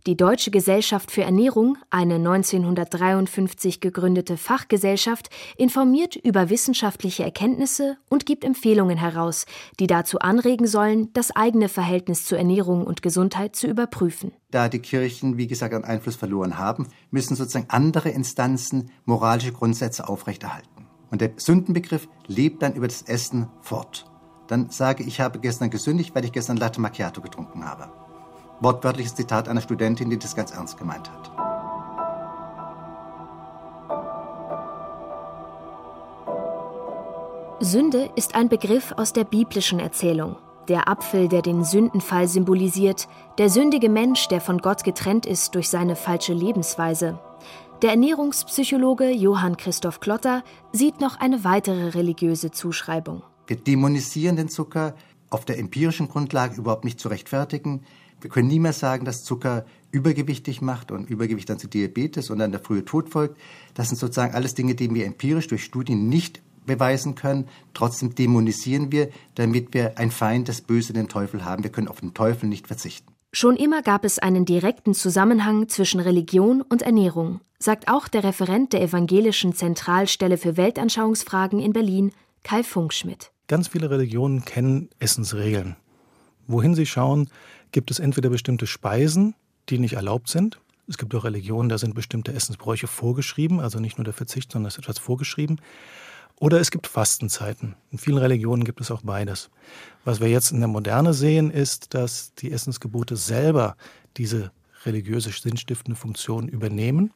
Die 0.07 0.15
Deutsche 0.15 0.51
Gesellschaft 0.51 1.09
für 1.09 1.23
Ernährung, 1.23 1.79
eine 1.89 2.15
1953 2.15 3.79
gegründete 3.79 4.37
Fachgesellschaft, 4.37 5.31
informiert 5.57 6.15
über 6.15 6.51
wissenschaftliche 6.51 7.23
Erkenntnisse 7.23 7.97
und 8.07 8.27
gibt 8.27 8.43
Empfehlungen 8.43 8.99
heraus, 8.99 9.47
die 9.79 9.87
dazu 9.87 10.19
anregen 10.19 10.67
sollen, 10.67 11.11
das 11.13 11.35
eigene 11.35 11.69
Verhältnis 11.69 12.23
zu 12.25 12.35
Ernährung 12.35 12.85
und 12.85 13.01
Gesundheit 13.01 13.55
zu 13.55 13.65
überprüfen. 13.65 14.31
Da 14.51 14.69
die 14.69 14.77
Kirchen, 14.77 15.37
wie 15.37 15.47
gesagt, 15.47 15.73
an 15.73 15.83
Einfluss 15.83 16.15
verloren 16.15 16.59
haben, 16.59 16.87
müssen 17.09 17.35
sozusagen 17.35 17.69
andere 17.69 18.09
Instanzen 18.09 18.91
moralische 19.05 19.53
Grundsätze 19.53 20.07
aufrechterhalten. 20.07 20.85
Und 21.09 21.21
der 21.21 21.31
Sündenbegriff 21.37 22.07
lebt 22.27 22.61
dann 22.61 22.75
über 22.75 22.87
das 22.87 23.01
Essen 23.01 23.47
fort. 23.61 24.05
Dann 24.49 24.69
sage 24.69 25.01
ich, 25.01 25.07
ich 25.07 25.19
habe 25.19 25.39
gestern 25.39 25.71
gesündigt, 25.71 26.13
weil 26.13 26.25
ich 26.25 26.31
gestern 26.31 26.57
Latte 26.57 26.79
Macchiato 26.79 27.21
getrunken 27.21 27.65
habe. 27.65 28.04
Wortwörtliches 28.65 29.13
Zitat 29.13 29.47
einer 29.47 29.61
Studentin, 29.61 30.09
die 30.09 30.17
das 30.17 30.35
ganz 30.35 30.49
ernst 30.49 30.79
gemeint 30.79 31.07
hat. 31.11 31.31
Sünde 37.59 38.09
ist 38.15 38.33
ein 38.33 38.49
Begriff 38.49 38.91
aus 38.97 39.13
der 39.13 39.23
biblischen 39.23 39.79
Erzählung. 39.79 40.37
Der 40.67 40.89
Apfel, 40.89 41.27
der 41.27 41.43
den 41.43 41.63
Sündenfall 41.63 42.27
symbolisiert, 42.27 43.07
der 43.37 43.51
sündige 43.51 43.87
Mensch, 43.87 44.29
der 44.29 44.41
von 44.41 44.57
Gott 44.57 44.83
getrennt 44.83 45.27
ist 45.27 45.53
durch 45.53 45.69
seine 45.69 45.95
falsche 45.95 46.33
Lebensweise, 46.33 47.19
der 47.83 47.91
Ernährungspsychologe 47.91 49.11
Johann 49.11 49.57
Christoph 49.57 49.99
Klotter 49.99 50.43
sieht 50.71 51.01
noch 51.01 51.19
eine 51.19 51.43
weitere 51.43 51.89
religiöse 51.89 52.49
Zuschreibung. 52.49 53.21
Wir 53.45 53.57
dämonisieren 53.57 54.37
den 54.37 54.49
Zucker 54.49 54.95
auf 55.29 55.45
der 55.45 55.59
empirischen 55.59 56.07
Grundlage 56.07 56.55
überhaupt 56.55 56.85
nicht 56.85 56.99
zu 56.99 57.09
rechtfertigen. 57.09 57.83
Wir 58.21 58.29
können 58.29 58.47
nie 58.47 58.59
mehr 58.59 58.73
sagen, 58.73 59.05
dass 59.05 59.23
Zucker 59.23 59.65
übergewichtig 59.91 60.61
macht 60.61 60.91
und 60.91 61.09
Übergewicht 61.09 61.49
dann 61.49 61.59
zu 61.59 61.67
Diabetes 61.67 62.29
und 62.29 62.39
dann 62.39 62.51
der 62.51 62.59
frühe 62.59 62.83
Tod 62.83 63.09
folgt. 63.09 63.37
Das 63.73 63.89
sind 63.89 63.97
sozusagen 63.97 64.33
alles 64.33 64.55
Dinge, 64.55 64.75
die 64.75 64.93
wir 64.93 65.05
empirisch 65.05 65.47
durch 65.47 65.63
Studien 65.63 66.09
nicht 66.09 66.41
beweisen 66.65 67.15
können. 67.15 67.47
Trotzdem 67.73 68.15
dämonisieren 68.15 68.91
wir, 68.91 69.09
damit 69.35 69.73
wir 69.73 69.97
ein 69.97 70.11
Feind, 70.11 70.49
das 70.49 70.61
Böse, 70.61 70.93
den 70.93 71.07
Teufel 71.07 71.45
haben. 71.45 71.63
Wir 71.63 71.71
können 71.71 71.87
auf 71.87 72.01
den 72.01 72.13
Teufel 72.13 72.49
nicht 72.49 72.67
verzichten. 72.67 73.13
Schon 73.31 73.57
immer 73.57 73.81
gab 73.81 74.05
es 74.05 74.17
einen 74.17 74.45
direkten 74.45 74.93
Zusammenhang 74.93 75.67
zwischen 75.67 75.99
Religion 75.99 76.61
und 76.61 76.81
Ernährung, 76.81 77.41
sagt 77.59 77.89
auch 77.89 78.07
der 78.07 78.23
Referent 78.23 78.71
der 78.71 78.81
Evangelischen 78.81 79.53
Zentralstelle 79.53 80.37
für 80.37 80.55
Weltanschauungsfragen 80.55 81.59
in 81.59 81.73
Berlin, 81.73 82.11
Kai 82.43 82.63
Funkschmidt. 82.63 83.31
Ganz 83.47 83.67
viele 83.67 83.89
Religionen 83.89 84.45
kennen 84.45 84.89
Essensregeln. 84.99 85.75
Wohin 86.47 86.75
sie 86.75 86.85
schauen, 86.85 87.29
gibt 87.75 87.91
es 87.91 87.99
entweder 87.99 88.29
bestimmte 88.29 88.67
Speisen, 88.67 89.35
die 89.67 89.79
nicht 89.79 89.95
erlaubt 89.95 90.29
sind. 90.29 90.61
Es 90.87 90.97
gibt 90.97 91.13
auch 91.13 91.25
Religionen, 91.25 91.67
da 91.67 91.77
sind 91.77 91.93
bestimmte 91.93 92.31
Essensbräuche 92.31 92.87
vorgeschrieben, 92.87 93.59
also 93.59 93.81
nicht 93.81 93.97
nur 93.97 94.05
der 94.05 94.13
Verzicht, 94.13 94.49
sondern 94.49 94.69
es 94.69 94.75
ist 94.75 94.85
etwas 94.85 94.97
vorgeschrieben. 94.97 95.59
Oder 96.39 96.61
es 96.61 96.71
gibt 96.71 96.87
Fastenzeiten. 96.87 97.75
In 97.91 97.97
vielen 97.97 98.17
Religionen 98.17 98.63
gibt 98.63 98.79
es 98.79 98.91
auch 98.91 99.01
beides. 99.01 99.49
Was 100.05 100.21
wir 100.21 100.29
jetzt 100.29 100.53
in 100.53 100.59
der 100.59 100.69
Moderne 100.69 101.13
sehen, 101.13 101.51
ist, 101.51 101.93
dass 101.93 102.33
die 102.35 102.53
Essensgebote 102.53 103.17
selber 103.17 103.75
diese 104.15 104.53
religiöse 104.85 105.31
sinnstiftende 105.31 105.99
Funktion 105.99 106.47
übernehmen. 106.47 107.11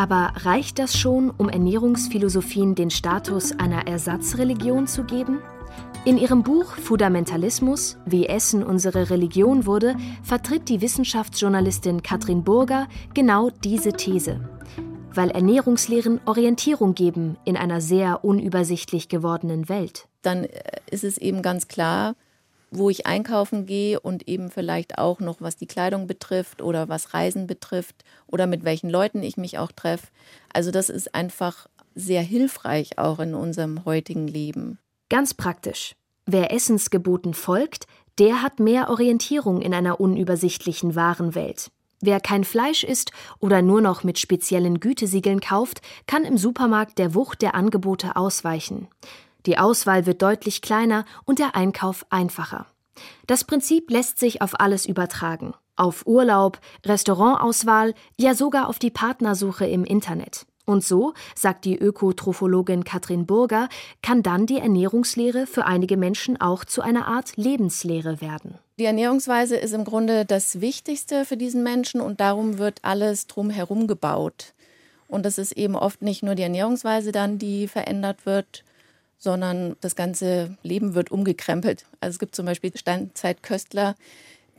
Aber 0.00 0.32
reicht 0.36 0.78
das 0.78 0.96
schon, 0.96 1.28
um 1.28 1.50
Ernährungsphilosophien 1.50 2.74
den 2.74 2.88
Status 2.88 3.52
einer 3.58 3.86
Ersatzreligion 3.86 4.86
zu 4.86 5.04
geben? 5.04 5.40
In 6.06 6.16
ihrem 6.16 6.42
Buch 6.42 6.72
Fundamentalismus, 6.76 7.98
wie 8.06 8.24
Essen 8.24 8.62
unsere 8.62 9.10
Religion 9.10 9.66
wurde, 9.66 9.96
vertritt 10.22 10.70
die 10.70 10.80
Wissenschaftsjournalistin 10.80 12.02
Katrin 12.02 12.44
Burger 12.44 12.88
genau 13.12 13.50
diese 13.50 13.92
These 13.92 14.40
weil 15.12 15.30
Ernährungslehren 15.30 16.20
Orientierung 16.24 16.94
geben 16.94 17.36
in 17.44 17.56
einer 17.56 17.80
sehr 17.80 18.24
unübersichtlich 18.24 19.08
gewordenen 19.08 19.68
Welt. 19.68 20.06
Dann 20.22 20.44
äh, 20.44 20.60
ist 20.88 21.02
es 21.02 21.18
eben 21.18 21.42
ganz 21.42 21.66
klar, 21.66 22.14
wo 22.70 22.90
ich 22.90 23.06
einkaufen 23.06 23.66
gehe 23.66 24.00
und 24.00 24.28
eben 24.28 24.50
vielleicht 24.50 24.98
auch 24.98 25.20
noch, 25.20 25.40
was 25.40 25.56
die 25.56 25.66
Kleidung 25.66 26.06
betrifft 26.06 26.62
oder 26.62 26.88
was 26.88 27.14
Reisen 27.14 27.46
betrifft 27.46 28.04
oder 28.26 28.46
mit 28.46 28.64
welchen 28.64 28.90
Leuten 28.90 29.22
ich 29.22 29.36
mich 29.36 29.58
auch 29.58 29.72
treffe. 29.72 30.08
Also 30.52 30.70
das 30.70 30.88
ist 30.88 31.14
einfach 31.14 31.66
sehr 31.94 32.22
hilfreich 32.22 32.98
auch 32.98 33.18
in 33.18 33.34
unserem 33.34 33.84
heutigen 33.84 34.28
Leben. 34.28 34.78
Ganz 35.08 35.34
praktisch. 35.34 35.96
Wer 36.26 36.52
Essensgeboten 36.52 37.34
folgt, 37.34 37.86
der 38.18 38.42
hat 38.42 38.60
mehr 38.60 38.90
Orientierung 38.90 39.60
in 39.60 39.74
einer 39.74 40.00
unübersichtlichen 40.00 40.94
Warenwelt. 40.94 41.70
Wer 42.02 42.20
kein 42.20 42.44
Fleisch 42.44 42.84
isst 42.84 43.12
oder 43.40 43.60
nur 43.60 43.80
noch 43.82 44.04
mit 44.04 44.18
speziellen 44.18 44.80
Gütesiegeln 44.80 45.40
kauft, 45.40 45.82
kann 46.06 46.24
im 46.24 46.38
Supermarkt 46.38 46.98
der 46.98 47.14
Wucht 47.14 47.42
der 47.42 47.54
Angebote 47.54 48.16
ausweichen. 48.16 48.88
Die 49.46 49.58
Auswahl 49.58 50.06
wird 50.06 50.22
deutlich 50.22 50.62
kleiner 50.62 51.04
und 51.24 51.38
der 51.38 51.56
Einkauf 51.56 52.04
einfacher. 52.10 52.66
Das 53.26 53.44
Prinzip 53.44 53.90
lässt 53.90 54.18
sich 54.18 54.42
auf 54.42 54.58
alles 54.60 54.86
übertragen. 54.86 55.54
Auf 55.76 56.06
Urlaub, 56.06 56.60
Restaurantauswahl, 56.84 57.94
ja 58.18 58.34
sogar 58.34 58.68
auf 58.68 58.78
die 58.78 58.90
Partnersuche 58.90 59.66
im 59.66 59.84
Internet. 59.84 60.46
Und 60.66 60.84
so, 60.84 61.14
sagt 61.34 61.64
die 61.64 61.76
Ökotrophologin 61.76 62.84
Katrin 62.84 63.26
Burger, 63.26 63.68
kann 64.02 64.22
dann 64.22 64.46
die 64.46 64.58
Ernährungslehre 64.58 65.46
für 65.46 65.64
einige 65.64 65.96
Menschen 65.96 66.40
auch 66.40 66.64
zu 66.64 66.82
einer 66.82 67.08
Art 67.08 67.36
Lebenslehre 67.36 68.20
werden. 68.20 68.58
Die 68.78 68.84
Ernährungsweise 68.84 69.56
ist 69.56 69.72
im 69.72 69.84
Grunde 69.84 70.24
das 70.24 70.60
Wichtigste 70.60 71.24
für 71.24 71.36
diesen 71.36 71.62
Menschen 71.62 72.00
und 72.00 72.20
darum 72.20 72.58
wird 72.58 72.80
alles 72.82 73.26
drumherum 73.26 73.86
gebaut. 73.86 74.54
Und 75.08 75.26
es 75.26 75.38
ist 75.38 75.52
eben 75.52 75.74
oft 75.74 76.02
nicht 76.02 76.22
nur 76.22 76.36
die 76.36 76.44
Ernährungsweise 76.44 77.10
dann, 77.10 77.38
die 77.38 77.66
verändert 77.66 78.24
wird, 78.24 78.62
sondern 79.20 79.76
das 79.80 79.94
ganze 79.94 80.56
Leben 80.62 80.94
wird 80.94 81.12
umgekrempelt. 81.12 81.84
Also 82.00 82.14
es 82.14 82.18
gibt 82.18 82.34
zum 82.34 82.46
Beispiel 82.46 82.72
Steinzeitköstler, 82.74 83.94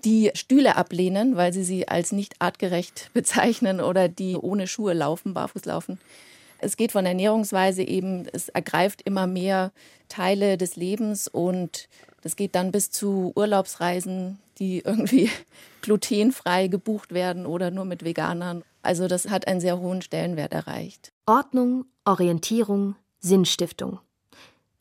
die 0.05 0.31
Stühle 0.35 0.77
ablehnen, 0.77 1.35
weil 1.35 1.51
sie 1.51 1.63
sie 1.63 1.87
als 1.87 2.11
nicht 2.11 2.35
artgerecht 2.39 3.09
bezeichnen 3.13 3.81
oder 3.81 4.07
die 4.07 4.37
ohne 4.37 4.67
Schuhe 4.67 4.93
laufen, 4.93 5.33
barfuß 5.33 5.65
laufen. 5.65 5.99
Es 6.59 6.77
geht 6.77 6.91
von 6.91 7.07
Ernährungsweise 7.07 7.81
eben, 7.81 8.27
es 8.31 8.49
ergreift 8.49 9.01
immer 9.01 9.25
mehr 9.25 9.71
Teile 10.09 10.57
des 10.57 10.75
Lebens 10.75 11.27
und 11.27 11.89
das 12.21 12.35
geht 12.35 12.53
dann 12.53 12.71
bis 12.71 12.91
zu 12.91 13.33
Urlaubsreisen, 13.35 14.37
die 14.59 14.79
irgendwie 14.85 15.31
glutenfrei 15.81 16.67
gebucht 16.67 17.13
werden 17.13 17.47
oder 17.47 17.71
nur 17.71 17.85
mit 17.85 18.05
Veganern. 18.05 18.63
Also 18.83 19.07
das 19.07 19.29
hat 19.29 19.47
einen 19.47 19.59
sehr 19.59 19.79
hohen 19.79 20.03
Stellenwert 20.03 20.53
erreicht. 20.53 21.11
Ordnung, 21.25 21.85
Orientierung, 22.05 22.95
Sinnstiftung. 23.19 23.99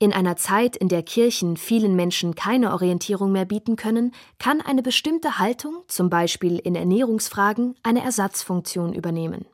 In 0.03 0.15
einer 0.15 0.37
Zeit, 0.37 0.77
in 0.79 0.89
der 0.89 1.03
Kirchen 1.03 1.59
vielen 1.59 1.95
Menschen 1.95 2.35
keine 2.35 2.73
Orientierung 2.73 3.33
mehr 3.33 3.45
bieten 3.45 3.77
können, 3.77 4.13
kann 4.39 4.63
eine 4.63 4.83
bestimmte 4.83 5.39
Haltung, 5.39 5.83
zum 5.89 6.09
Beispiel 6.09 6.57
in 6.57 6.75
Ernährungsfragen, 6.75 7.75
eine 7.83 8.03
Ersatzfunktion 8.03 8.95
übernehmen. 8.95 9.45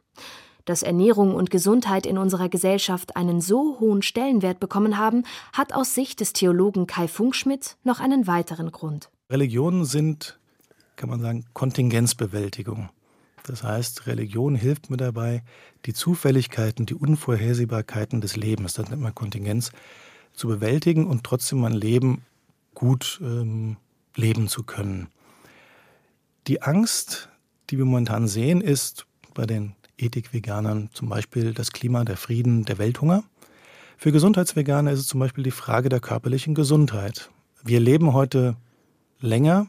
Dass 0.64 0.84
Ernährung 0.84 1.34
und 1.34 1.50
Gesundheit 1.50 2.06
in 2.06 2.16
unserer 2.16 2.48
Gesellschaft 2.48 3.16
einen 3.16 3.40
so 3.40 3.80
hohen 3.80 4.02
Stellenwert 4.02 4.60
bekommen 4.60 4.98
haben, 4.98 5.24
hat 5.52 5.74
aus 5.74 5.94
Sicht 5.94 6.20
des 6.20 6.32
Theologen 6.32 6.86
Kai 6.86 7.08
Funkschmidt 7.08 7.76
noch 7.82 7.98
einen 7.98 8.28
weiteren 8.28 8.70
Grund. 8.70 9.10
Religionen 9.28 9.84
sind, 9.84 10.38
kann 10.94 11.08
man 11.08 11.20
sagen, 11.20 11.44
Kontingenzbewältigung. 11.54 12.90
Das 13.42 13.64
heißt, 13.64 14.06
Religion 14.06 14.54
hilft 14.54 14.90
mir 14.90 14.96
dabei, 14.96 15.42
die 15.86 15.92
Zufälligkeiten, 15.92 16.86
die 16.86 16.94
Unvorhersehbarkeiten 16.94 18.20
des 18.20 18.36
Lebens, 18.36 18.74
das 18.74 18.90
nennt 18.90 19.02
man 19.02 19.14
Kontingenz, 19.14 19.72
zu 20.36 20.46
bewältigen 20.48 21.06
und 21.06 21.24
trotzdem 21.24 21.60
mein 21.60 21.72
Leben 21.72 22.22
gut 22.74 23.18
ähm, 23.22 23.76
leben 24.14 24.48
zu 24.48 24.62
können. 24.62 25.08
Die 26.46 26.62
Angst, 26.62 27.28
die 27.70 27.78
wir 27.78 27.84
momentan 27.84 28.28
sehen, 28.28 28.60
ist 28.60 29.06
bei 29.34 29.46
den 29.46 29.74
Ethik-Veganern 29.98 30.90
zum 30.92 31.08
Beispiel 31.08 31.52
das 31.52 31.72
Klima, 31.72 32.04
der 32.04 32.16
Frieden, 32.16 32.64
der 32.64 32.78
Welthunger. 32.78 33.24
Für 33.96 34.12
Gesundheitsveganer 34.12 34.92
ist 34.92 35.00
es 35.00 35.06
zum 35.06 35.20
Beispiel 35.20 35.42
die 35.42 35.50
Frage 35.50 35.88
der 35.88 36.00
körperlichen 36.00 36.54
Gesundheit. 36.54 37.30
Wir 37.64 37.80
leben 37.80 38.12
heute 38.12 38.56
länger 39.20 39.68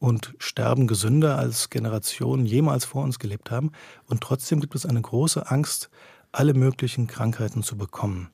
und 0.00 0.34
sterben 0.38 0.86
gesünder 0.86 1.38
als 1.38 1.70
Generationen 1.70 2.44
jemals 2.44 2.84
vor 2.84 3.04
uns 3.04 3.18
gelebt 3.18 3.50
haben. 3.50 3.70
Und 4.06 4.20
trotzdem 4.20 4.60
gibt 4.60 4.74
es 4.74 4.84
eine 4.84 5.00
große 5.00 5.50
Angst, 5.50 5.88
alle 6.32 6.52
möglichen 6.52 7.06
Krankheiten 7.06 7.62
zu 7.62 7.78
bekommen. 7.78 8.28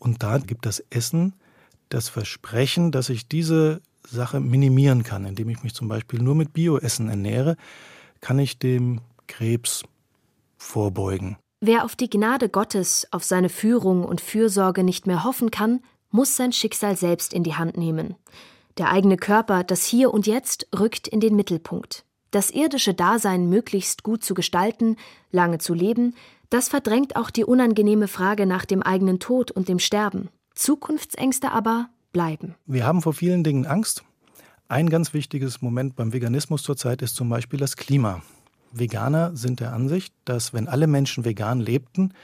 Und 0.00 0.24
da 0.24 0.38
gibt 0.38 0.66
das 0.66 0.82
Essen 0.90 1.34
das 1.90 2.08
Versprechen, 2.08 2.90
dass 2.90 3.08
ich 3.08 3.28
diese 3.28 3.80
Sache 4.04 4.40
minimieren 4.40 5.04
kann, 5.04 5.24
indem 5.24 5.48
ich 5.50 5.62
mich 5.62 5.74
zum 5.74 5.86
Beispiel 5.86 6.20
nur 6.20 6.34
mit 6.34 6.52
Bioessen 6.52 7.08
ernähre, 7.08 7.56
kann 8.20 8.38
ich 8.38 8.58
dem 8.58 9.00
Krebs 9.28 9.84
vorbeugen. 10.56 11.36
Wer 11.60 11.84
auf 11.84 11.94
die 11.94 12.08
Gnade 12.08 12.48
Gottes, 12.48 13.06
auf 13.10 13.22
seine 13.22 13.50
Führung 13.50 14.04
und 14.04 14.20
Fürsorge 14.20 14.82
nicht 14.82 15.06
mehr 15.06 15.24
hoffen 15.24 15.50
kann, 15.50 15.80
muss 16.10 16.36
sein 16.36 16.52
Schicksal 16.52 16.96
selbst 16.96 17.32
in 17.32 17.44
die 17.44 17.54
Hand 17.54 17.76
nehmen. 17.76 18.16
Der 18.78 18.90
eigene 18.90 19.16
Körper, 19.16 19.62
das 19.62 19.84
Hier 19.84 20.12
und 20.12 20.26
Jetzt, 20.26 20.66
rückt 20.76 21.06
in 21.06 21.20
den 21.20 21.36
Mittelpunkt. 21.36 22.04
Das 22.30 22.50
irdische 22.50 22.94
Dasein 22.94 23.48
möglichst 23.48 24.02
gut 24.04 24.24
zu 24.24 24.34
gestalten, 24.34 24.96
lange 25.32 25.58
zu 25.58 25.74
leben, 25.74 26.14
das 26.50 26.68
verdrängt 26.68 27.16
auch 27.16 27.30
die 27.30 27.44
unangenehme 27.44 28.08
Frage 28.08 28.46
nach 28.46 28.64
dem 28.64 28.82
eigenen 28.82 29.18
Tod 29.18 29.50
und 29.50 29.68
dem 29.68 29.78
Sterben. 29.78 30.28
Zukunftsängste 30.54 31.52
aber 31.52 31.88
bleiben. 32.12 32.54
Wir 32.66 32.84
haben 32.84 33.02
vor 33.02 33.14
vielen 33.14 33.44
Dingen 33.44 33.66
Angst. 33.66 34.04
Ein 34.68 34.90
ganz 34.90 35.14
wichtiges 35.14 35.62
Moment 35.62 35.96
beim 35.96 36.12
Veganismus 36.12 36.62
zurzeit 36.62 37.02
ist 37.02 37.16
zum 37.16 37.28
Beispiel 37.28 37.58
das 37.58 37.76
Klima. 37.76 38.22
Veganer 38.72 39.34
sind 39.34 39.60
der 39.60 39.72
Ansicht, 39.72 40.14
dass 40.24 40.52
wenn 40.52 40.68
alle 40.68 40.86
Menschen 40.86 41.24
vegan 41.24 41.60
lebten, 41.60 42.14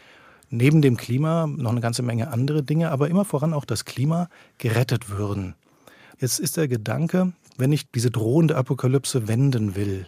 neben 0.51 0.83
dem 0.83 0.97
Klima 0.97 1.47
noch 1.47 1.73
eine 1.73 1.81
ganze 1.81 2.03
Menge 2.03 2.29
andere 2.29 2.63
Dinge, 2.63 2.91
aber 2.91 3.09
immer 3.09 3.25
voran 3.25 3.53
auch 3.53 3.65
das 3.65 3.85
Klima 3.85 4.29
gerettet 4.59 5.11
würden. 5.11 5.55
Jetzt 6.19 6.39
ist 6.39 6.57
der 6.57 6.69
Gedanke, 6.69 7.33
wenn 7.59 7.73
ich 7.73 7.91
diese 7.91 8.11
drohende 8.11 8.57
Apokalypse 8.57 9.29
wenden 9.29 9.77
will, 9.77 10.07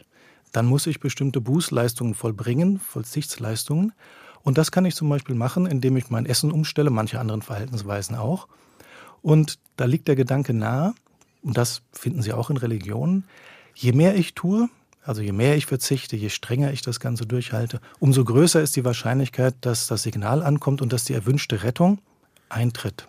dann 0.53 0.67
muss 0.67 0.87
ich 0.87 1.01
bestimmte 1.01 1.41
Bußleistungen 1.41 2.15
vollbringen, 2.15 2.79
Vollzichtsleistungen. 2.79 3.93
Und 4.43 4.59
das 4.59 4.71
kann 4.71 4.85
ich 4.85 4.95
zum 4.95 5.09
Beispiel 5.09 5.35
machen, 5.35 5.67
indem 5.67 5.97
ich 5.97 6.11
mein 6.11 6.27
Essen 6.27 6.53
umstelle, 6.53 6.91
manche 6.91 7.21
anderen 7.21 7.43
Verhaltensweisen 7.43 8.17
auch. 8.17 8.49
Und 9.23 9.59
da 9.77 9.85
liegt 9.85 10.09
der 10.09 10.17
Gedanke 10.17 10.55
nahe, 10.55 10.95
und 11.43 11.57
das 11.57 11.83
finden 11.93 12.23
Sie 12.23 12.33
auch 12.33 12.51
in 12.51 12.57
Religionen, 12.57 13.25
je 13.75 13.93
mehr 13.93 14.17
ich 14.17 14.35
tue, 14.35 14.69
also 15.03 15.23
je 15.23 15.33
mehr 15.33 15.57
ich 15.57 15.67
verzichte, 15.67 16.17
je 16.17 16.29
strenger 16.29 16.73
ich 16.73 16.83
das 16.83 17.01
Ganze 17.01 17.27
durchhalte, 17.27 17.81
umso 17.99 18.25
größer 18.25 18.61
ist 18.61 18.77
die 18.77 18.85
Wahrscheinlichkeit, 18.85 19.55
dass 19.63 19.87
das 19.87 20.03
Signal 20.03 20.43
ankommt 20.43 20.83
und 20.83 20.93
dass 20.93 21.05
die 21.05 21.15
erwünschte 21.15 21.63
Rettung 21.63 21.99
eintritt. 22.49 23.09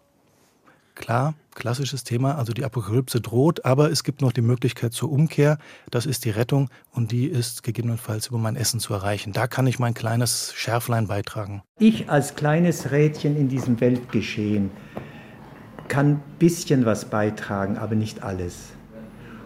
Klar, 1.00 1.34
klassisches 1.56 2.04
Thema, 2.04 2.38
also 2.38 2.52
die 2.52 2.66
Apokalypse 2.66 3.22
droht, 3.22 3.64
aber 3.64 3.90
es 3.90 4.04
gibt 4.04 4.22
noch 4.22 4.34
die 4.34 4.42
Möglichkeit 4.42 4.92
zur 4.92 5.10
Umkehr. 5.10 5.58
Das 5.92 6.06
ist 6.06 6.26
die 6.26 6.30
Rettung 6.30 6.70
und 6.92 7.14
die 7.14 7.26
ist 7.26 7.64
gegebenenfalls 7.64 8.28
über 8.28 8.38
mein 8.38 8.58
Essen 8.58 8.82
zu 8.82 8.94
erreichen. 8.94 9.32
Da 9.32 9.48
kann 9.48 9.66
ich 9.66 9.80
mein 9.80 9.94
kleines 9.94 10.54
Schärflein 10.56 11.08
beitragen. 11.08 11.64
Ich 11.80 12.10
als 12.10 12.36
kleines 12.36 12.92
Rädchen 12.92 13.38
in 13.38 13.48
diesem 13.48 13.80
Weltgeschehen 13.80 14.72
kann 15.88 16.08
ein 16.08 16.22
bisschen 16.38 16.86
was 16.86 17.06
beitragen, 17.06 17.78
aber 17.78 17.96
nicht 17.96 18.22
alles. 18.22 18.74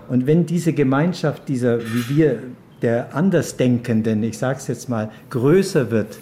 Und 0.10 0.26
wenn 0.26 0.48
diese 0.48 0.74
Gemeinschaft 0.74 1.48
dieser, 1.48 1.80
wie 1.80 2.10
wir, 2.10 2.44
der 2.82 3.16
Andersdenkenden, 3.16 4.24
ich 4.24 4.40
sage 4.40 4.58
es 4.58 4.68
jetzt 4.68 4.90
mal, 4.90 5.12
größer 5.30 5.92
wird, 5.92 6.18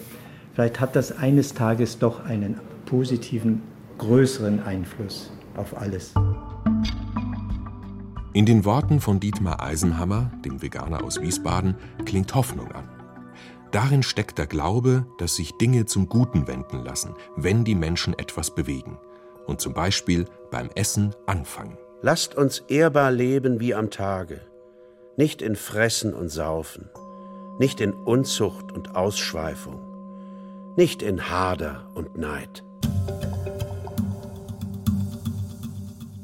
vielleicht 0.53 0.81
hat 0.81 0.97
das 0.97 1.17
eines 1.17 1.53
Tages 1.53 1.99
doch 1.99 2.25
einen 2.25 2.59
positiven 2.85 3.70
größeren 4.01 4.63
Einfluss 4.63 5.29
auf 5.55 5.79
alles. 5.79 6.11
In 8.33 8.47
den 8.47 8.65
Worten 8.65 8.99
von 8.99 9.19
Dietmar 9.19 9.61
Eisenhammer, 9.61 10.31
dem 10.43 10.61
Veganer 10.61 11.03
aus 11.03 11.21
Wiesbaden, 11.21 11.75
klingt 12.03 12.33
Hoffnung 12.33 12.71
an. 12.71 12.89
Darin 13.71 14.01
steckt 14.01 14.39
der 14.39 14.47
Glaube, 14.47 15.05
dass 15.19 15.35
sich 15.35 15.55
Dinge 15.57 15.85
zum 15.85 16.09
Guten 16.09 16.47
wenden 16.47 16.83
lassen, 16.83 17.13
wenn 17.35 17.63
die 17.63 17.75
Menschen 17.75 18.17
etwas 18.17 18.55
bewegen 18.55 18.97
und 19.45 19.61
zum 19.61 19.73
Beispiel 19.73 20.25
beim 20.49 20.71
Essen 20.73 21.13
anfangen. 21.27 21.77
Lasst 22.01 22.33
uns 22.33 22.59
ehrbar 22.69 23.11
leben 23.11 23.59
wie 23.59 23.75
am 23.75 23.91
Tage, 23.91 24.41
nicht 25.15 25.43
in 25.43 25.55
Fressen 25.55 26.15
und 26.15 26.29
Saufen, 26.29 26.89
nicht 27.59 27.79
in 27.79 27.93
Unzucht 27.93 28.71
und 28.71 28.95
Ausschweifung, 28.95 29.79
nicht 30.75 31.03
in 31.03 31.29
Hader 31.29 31.87
und 31.93 32.17
Neid. 32.17 32.63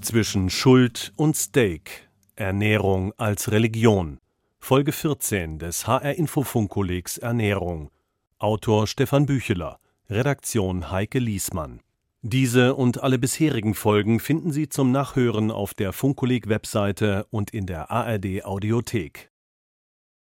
Zwischen 0.08 0.50
Schuld 0.50 1.12
und 1.18 1.36
Steak. 1.36 2.08
Ernährung 2.38 3.12
als 3.18 3.52
Religion. 3.52 4.20
Folge 4.58 4.94
14 4.94 5.60
des 5.60 5.86
HR 5.86 6.14
Infofunkkollegs 6.14 7.18
Ernährung. 7.18 7.92
Autor 8.38 8.88
Stefan 8.88 9.26
Bücheler. 9.26 9.80
Redaktion 10.10 10.92
Heike 10.92 11.20
Liesmann. 11.20 11.82
Diese 12.22 12.76
und 12.76 13.04
alle 13.04 13.20
bisherigen 13.20 13.74
Folgen 13.74 14.22
finden 14.22 14.54
Sie 14.54 14.70
zum 14.70 14.94
Nachhören 14.94 15.52
auf 15.52 15.74
der 15.74 15.92
Funkkolleg 15.92 16.48
Webseite 16.48 17.26
und 17.30 17.52
in 17.52 17.66
der 17.66 17.92
ARD 17.92 18.46
Audiothek. 18.46 19.30